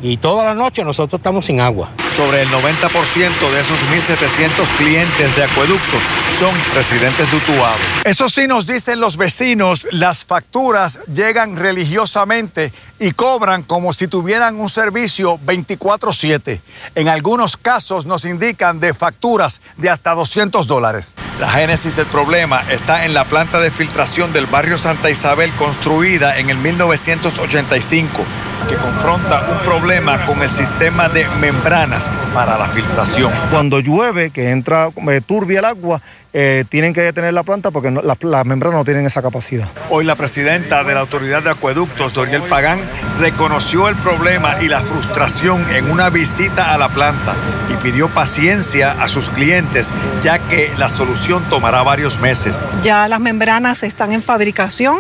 y 0.00 0.18
toda 0.18 0.44
la 0.44 0.54
noche 0.54 0.84
nosotros 0.84 1.18
estamos 1.18 1.46
sin 1.46 1.60
agua. 1.60 1.90
Sobre 2.16 2.42
el 2.42 2.48
90% 2.48 3.50
de 3.50 3.60
esos 3.60 3.76
1.700 3.90 4.68
clientes 4.76 5.34
de 5.34 5.42
acueductos 5.42 6.00
son 6.38 6.54
residentes 6.72 7.28
de 7.28 7.36
Utuado. 7.36 7.74
Eso 8.04 8.28
sí 8.28 8.46
nos 8.46 8.68
dicen 8.68 9.00
los 9.00 9.16
vecinos, 9.16 9.84
las 9.90 10.24
facturas 10.24 11.00
llegan 11.12 11.56
religiosamente 11.56 12.72
y 13.00 13.10
cobran 13.12 13.64
como 13.64 13.92
si 13.92 14.06
tuvieran 14.06 14.60
un 14.60 14.68
servicio 14.68 15.38
24/7. 15.44 16.60
En 16.94 17.08
algunos 17.08 17.56
casos 17.56 18.06
nos 18.06 18.24
indican 18.24 18.78
de 18.78 18.94
facturas 18.94 19.60
de 19.76 19.90
hasta 19.90 20.14
200 20.14 20.68
dólares. 20.68 21.16
La 21.40 21.50
génesis 21.50 21.96
del 21.96 22.06
problema 22.06 22.62
está 22.70 23.06
en 23.06 23.14
la 23.14 23.24
planta 23.24 23.58
de 23.58 23.72
filtración 23.72 24.32
del 24.32 24.46
barrio 24.46 24.78
Santa 24.78 25.10
Isabel 25.10 25.52
construida 25.54 26.38
en 26.38 26.48
el 26.48 26.58
1985, 26.58 28.24
que 28.68 28.76
confronta 28.76 29.48
un 29.50 29.58
problema 29.58 30.24
con 30.26 30.42
el 30.42 30.48
sistema 30.48 31.08
de 31.08 31.26
membranas 31.40 32.03
para 32.34 32.58
la 32.58 32.66
filtración. 32.66 33.32
Cuando 33.50 33.80
llueve, 33.80 34.30
que 34.30 34.50
entra 34.50 34.90
eh, 35.08 35.20
turbia 35.24 35.60
el 35.60 35.64
agua, 35.64 36.00
eh, 36.36 36.64
tienen 36.68 36.92
que 36.92 37.00
detener 37.00 37.32
la 37.32 37.44
planta 37.44 37.70
porque 37.70 37.92
no, 37.92 38.02
las 38.02 38.20
las 38.24 38.44
membranas 38.44 38.80
no 38.80 38.84
tienen 38.84 39.06
esa 39.06 39.22
capacidad. 39.22 39.68
Hoy 39.88 40.04
la 40.04 40.16
presidenta 40.16 40.82
de 40.82 40.92
la 40.92 41.00
Autoridad 41.00 41.44
de 41.44 41.50
Acueductos, 41.50 42.12
Doriel 42.12 42.42
Pagán, 42.42 42.80
reconoció 43.20 43.88
el 43.88 43.94
problema 43.94 44.60
y 44.60 44.66
la 44.66 44.80
frustración 44.80 45.64
en 45.72 45.88
una 45.90 46.10
visita 46.10 46.74
a 46.74 46.78
la 46.78 46.88
planta 46.88 47.34
y 47.72 47.76
pidió 47.76 48.08
paciencia 48.08 48.90
a 48.92 49.06
sus 49.06 49.28
clientes, 49.28 49.92
ya 50.22 50.40
que 50.40 50.72
la 50.76 50.88
solución 50.88 51.44
tomará 51.48 51.84
varios 51.84 52.18
meses. 52.18 52.64
Ya 52.82 53.06
las 53.06 53.20
membranas 53.20 53.84
están 53.84 54.12
en 54.12 54.20
fabricación. 54.20 54.98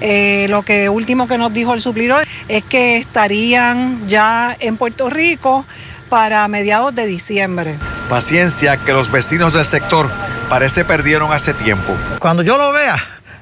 Eh, 0.00 0.46
lo 0.48 0.62
que 0.62 0.88
último 0.88 1.28
que 1.28 1.36
nos 1.36 1.52
dijo 1.52 1.74
el 1.74 1.82
suplidor 1.82 2.22
es 2.48 2.62
que 2.64 2.96
estarían 2.96 4.06
ya 4.08 4.56
en 4.58 4.76
Puerto 4.76 5.10
Rico 5.10 5.64
para 6.10 6.46
mediados 6.48 6.94
de 6.94 7.06
diciembre. 7.06 7.76
Paciencia 8.10 8.76
que 8.76 8.92
los 8.92 9.10
vecinos 9.10 9.54
del 9.54 9.64
sector 9.64 10.10
parece 10.50 10.84
perdieron 10.84 11.32
hace 11.32 11.54
tiempo. 11.54 11.94
Cuando 12.18 12.42
yo 12.42 12.58
lo 12.58 12.72
vea, 12.72 12.96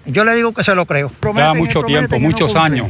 yo 0.05 0.25
le 0.25 0.35
digo 0.35 0.53
que 0.53 0.63
se 0.63 0.75
lo 0.75 0.85
creo. 0.87 1.11
Lleva 1.35 1.55
mucho 1.55 1.83
tiempo, 1.83 2.19
muchos 2.21 2.55
años, 2.55 2.89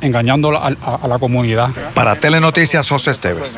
engañando 0.00 0.56
a, 0.56 0.68
a- 0.68 0.98
a 1.02 1.06
la 1.08 1.18
comunidad. 1.18 1.68
Para 1.94 2.16
Telenoticias, 2.16 2.88
José 2.88 3.10
Esteves. 3.12 3.56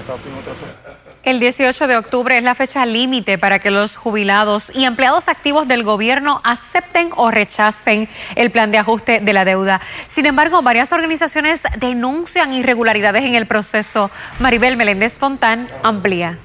El 1.25 1.41
18 1.41 1.89
de 1.89 1.97
octubre 1.97 2.39
es 2.39 2.45
la 2.45 2.55
fecha 2.55 2.87
límite 2.87 3.39
para 3.39 3.59
que 3.59 3.71
los 3.71 3.97
jubilados 3.97 4.71
y 4.73 4.85
empleados 4.85 5.29
activos 5.29 5.67
del 5.67 5.83
gobierno 5.83 6.41
acepten 6.45 7.11
o 7.17 7.33
rechacen 7.33 8.09
el 8.37 8.51
plan 8.51 8.71
de 8.71 8.79
ajuste 8.79 9.19
de 9.21 9.33
la 9.33 9.45
deuda. 9.45 9.81
Sin 10.07 10.27
embargo, 10.27 10.63
varias 10.63 10.93
organizaciones 10.93 11.65
denuncian 11.79 12.53
irregularidades 12.53 13.25
en 13.25 13.35
el 13.35 13.47
proceso. 13.47 14.13
Maribel 14.39 14.77
Meléndez 14.77 15.19
Fontán 15.19 15.69
amplía. 15.83 16.39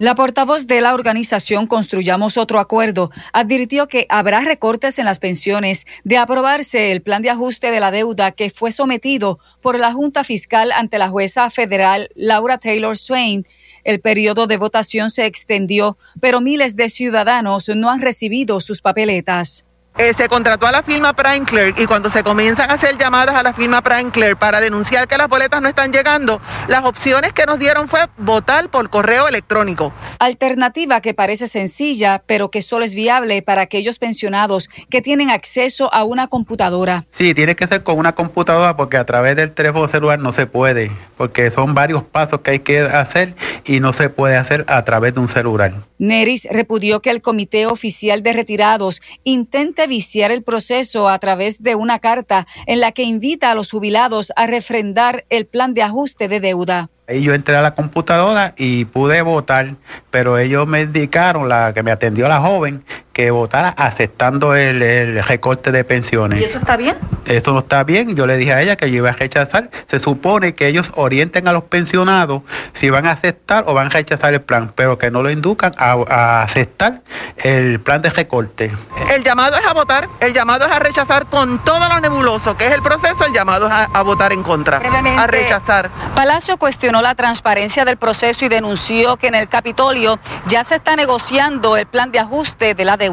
La 0.00 0.14
portavoz 0.14 0.68
de 0.68 0.80
la 0.80 0.94
organización 0.94 1.66
Construyamos 1.66 2.36
Otro 2.36 2.60
Acuerdo 2.60 3.10
advirtió 3.32 3.88
que 3.88 4.06
habrá 4.08 4.40
recortes 4.40 5.00
en 5.00 5.06
las 5.06 5.18
pensiones 5.18 5.86
de 6.04 6.18
aprobarse 6.18 6.92
el 6.92 7.02
plan 7.02 7.20
de 7.20 7.30
ajuste 7.30 7.72
de 7.72 7.80
la 7.80 7.90
deuda 7.90 8.30
que 8.30 8.48
fue 8.48 8.70
sometido 8.70 9.40
por 9.60 9.76
la 9.76 9.90
Junta 9.92 10.22
Fiscal 10.22 10.70
ante 10.70 10.98
la 10.98 11.08
jueza 11.08 11.50
federal 11.50 12.10
Laura 12.14 12.58
Taylor 12.58 12.96
Swain. 12.96 13.44
El 13.88 14.00
periodo 14.00 14.46
de 14.46 14.58
votación 14.58 15.08
se 15.08 15.24
extendió, 15.24 15.96
pero 16.20 16.42
miles 16.42 16.76
de 16.76 16.90
ciudadanos 16.90 17.70
no 17.74 17.90
han 17.90 18.02
recibido 18.02 18.60
sus 18.60 18.82
papeletas. 18.82 19.64
Eh, 19.98 20.14
se 20.16 20.28
contrató 20.28 20.68
a 20.68 20.70
la 20.70 20.84
firma 20.84 21.12
Prime 21.12 21.44
Clerk 21.44 21.76
y 21.76 21.86
cuando 21.86 22.08
se 22.08 22.22
comienzan 22.22 22.70
a 22.70 22.74
hacer 22.74 22.96
llamadas 22.96 23.34
a 23.34 23.42
la 23.42 23.52
firma 23.52 23.82
Prime 23.82 24.12
Clerk 24.12 24.38
para 24.38 24.60
denunciar 24.60 25.08
que 25.08 25.18
las 25.18 25.26
boletas 25.26 25.60
no 25.60 25.66
están 25.66 25.92
llegando, 25.92 26.40
las 26.68 26.84
opciones 26.84 27.32
que 27.32 27.46
nos 27.46 27.58
dieron 27.58 27.88
fue 27.88 28.02
votar 28.16 28.70
por 28.70 28.90
correo 28.90 29.26
electrónico. 29.26 29.92
Alternativa 30.20 31.00
que 31.00 31.14
parece 31.14 31.48
sencilla, 31.48 32.22
pero 32.24 32.48
que 32.48 32.62
solo 32.62 32.84
es 32.84 32.94
viable 32.94 33.42
para 33.42 33.62
aquellos 33.62 33.98
pensionados 33.98 34.70
que 34.88 35.02
tienen 35.02 35.30
acceso 35.30 35.92
a 35.92 36.04
una 36.04 36.28
computadora. 36.28 37.04
Sí, 37.10 37.34
tiene 37.34 37.56
que 37.56 37.66
ser 37.66 37.82
con 37.82 37.98
una 37.98 38.14
computadora 38.14 38.76
porque 38.76 38.98
a 38.98 39.04
través 39.04 39.34
del 39.34 39.50
teléfono 39.50 39.88
celular 39.88 40.20
no 40.20 40.30
se 40.30 40.46
puede, 40.46 40.92
porque 41.16 41.50
son 41.50 41.74
varios 41.74 42.04
pasos 42.04 42.42
que 42.42 42.52
hay 42.52 42.58
que 42.60 42.82
hacer 42.82 43.34
y 43.64 43.80
no 43.80 43.92
se 43.92 44.10
puede 44.10 44.36
hacer 44.36 44.64
a 44.68 44.84
través 44.84 45.14
de 45.14 45.18
un 45.18 45.28
celular. 45.28 45.74
Neris 45.98 46.46
repudió 46.52 47.00
que 47.00 47.10
el 47.10 47.20
Comité 47.20 47.66
Oficial 47.66 48.22
de 48.22 48.32
Retirados 48.32 49.02
intente 49.24 49.87
viciar 49.88 50.30
el 50.30 50.42
proceso 50.42 51.08
a 51.08 51.18
través 51.18 51.62
de 51.62 51.74
una 51.74 51.98
carta 51.98 52.46
en 52.66 52.80
la 52.80 52.92
que 52.92 53.02
invita 53.02 53.50
a 53.50 53.54
los 53.54 53.70
jubilados 53.70 54.32
a 54.36 54.46
refrendar 54.46 55.24
el 55.30 55.46
plan 55.46 55.74
de 55.74 55.82
ajuste 55.82 56.28
de 56.28 56.40
deuda. 56.40 56.90
Yo 57.08 57.32
entré 57.32 57.56
a 57.56 57.62
la 57.62 57.74
computadora 57.74 58.54
y 58.58 58.84
pude 58.84 59.22
votar, 59.22 59.76
pero 60.10 60.36
ellos 60.36 60.66
me 60.66 60.82
indicaron, 60.82 61.48
la 61.48 61.72
que 61.72 61.82
me 61.82 61.90
atendió 61.90 62.28
la 62.28 62.38
joven, 62.38 62.84
que 63.18 63.32
votara 63.32 63.70
aceptando 63.70 64.54
el, 64.54 64.80
el 64.80 65.24
recorte 65.24 65.72
de 65.72 65.82
pensiones. 65.82 66.54
está 66.54 66.76
bien? 66.76 66.96
Eso 67.26 67.52
no 67.52 67.58
está 67.58 67.82
bien. 67.82 68.14
Yo 68.14 68.28
le 68.28 68.36
dije 68.36 68.52
a 68.52 68.62
ella 68.62 68.76
que 68.76 68.88
yo 68.92 68.98
iba 68.98 69.10
a 69.10 69.12
rechazar. 69.12 69.70
Se 69.88 69.98
supone 69.98 70.54
que 70.54 70.68
ellos 70.68 70.92
orienten 70.94 71.48
a 71.48 71.52
los 71.52 71.64
pensionados 71.64 72.42
si 72.74 72.90
van 72.90 73.08
a 73.08 73.10
aceptar 73.10 73.64
o 73.66 73.74
van 73.74 73.88
a 73.88 73.90
rechazar 73.90 74.34
el 74.34 74.40
plan, 74.40 74.72
pero 74.72 74.98
que 74.98 75.10
no 75.10 75.24
lo 75.24 75.32
inducan 75.32 75.72
a, 75.78 75.96
a 76.08 76.42
aceptar 76.44 77.00
el 77.38 77.80
plan 77.80 78.02
de 78.02 78.10
recorte. 78.10 78.70
El 79.12 79.24
llamado 79.24 79.56
es 79.56 79.66
a 79.66 79.74
votar, 79.74 80.08
el 80.20 80.32
llamado 80.32 80.66
es 80.66 80.72
a 80.72 80.78
rechazar 80.78 81.26
con 81.26 81.64
todo 81.64 81.88
lo 81.88 81.98
nebuloso 81.98 82.56
que 82.56 82.68
es 82.68 82.72
el 82.72 82.82
proceso, 82.82 83.24
el 83.26 83.32
llamado 83.32 83.66
es 83.66 83.72
a, 83.72 83.88
a 83.94 84.02
votar 84.02 84.32
en 84.32 84.44
contra, 84.44 84.76
a 84.78 85.26
rechazar. 85.26 85.90
Palacio 86.14 86.56
cuestionó 86.56 87.02
la 87.02 87.16
transparencia 87.16 87.84
del 87.84 87.96
proceso 87.96 88.44
y 88.44 88.48
denunció 88.48 89.16
que 89.16 89.26
en 89.26 89.34
el 89.34 89.48
Capitolio 89.48 90.20
ya 90.46 90.62
se 90.62 90.76
está 90.76 90.94
negociando 90.94 91.76
el 91.76 91.86
plan 91.86 92.12
de 92.12 92.20
ajuste 92.20 92.74
de 92.74 92.84
la 92.84 92.96
deuda. 92.96 93.07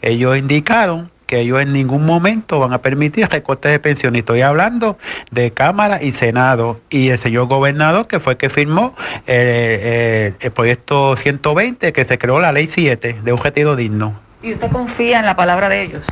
Ellos 0.00 0.36
indicaron 0.36 1.10
que 1.26 1.40
ellos 1.40 1.62
en 1.62 1.72
ningún 1.72 2.04
momento 2.04 2.60
van 2.60 2.74
a 2.74 2.82
permitir 2.82 3.26
recortes 3.26 3.72
de 3.72 3.78
pensiones. 3.78 4.18
Y 4.18 4.20
Estoy 4.20 4.42
hablando 4.42 4.98
de 5.30 5.50
Cámara 5.52 6.02
y 6.02 6.12
Senado. 6.12 6.80
Y 6.90 7.08
el 7.08 7.18
señor 7.18 7.46
gobernador, 7.46 8.06
que 8.06 8.20
fue 8.20 8.34
el 8.34 8.36
que 8.36 8.50
firmó 8.50 8.94
eh, 9.26 10.34
el 10.38 10.50
proyecto 10.52 11.16
120, 11.16 11.92
que 11.94 12.04
se 12.04 12.18
creó 12.18 12.38
la 12.38 12.52
ley 12.52 12.66
7 12.66 13.20
de 13.24 13.32
un 13.32 13.38
retiro 13.38 13.76
digno. 13.76 14.20
¿Y 14.42 14.52
usted 14.52 14.70
confía 14.70 15.20
en 15.20 15.24
la 15.24 15.36
palabra 15.36 15.68
de 15.68 15.82
ellos? 15.82 16.02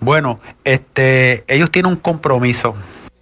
Bueno, 0.00 0.40
este, 0.64 1.44
ellos 1.46 1.70
tienen 1.70 1.92
un 1.92 1.98
compromiso. 1.98 2.74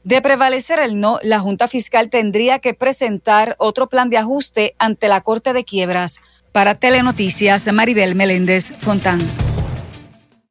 De 0.04 0.20
prevalecer 0.22 0.78
el 0.78 1.00
no, 1.00 1.18
la 1.22 1.40
Junta 1.40 1.66
Fiscal 1.66 2.09
tendría 2.09 2.59
que 2.59 2.74
presentar 2.74 3.57
otro 3.59 3.88
plan 3.88 4.11
de 4.11 4.18
ajuste 4.18 4.74
ante 4.78 5.09
la 5.09 5.22
Corte 5.22 5.52
de 5.52 5.64
Quiebras. 5.64 6.20
Para 6.54 6.76
Telenoticias, 6.76 7.66
Maribel 7.72 8.14
Meléndez 8.14 8.70
Fontán. 8.78 9.18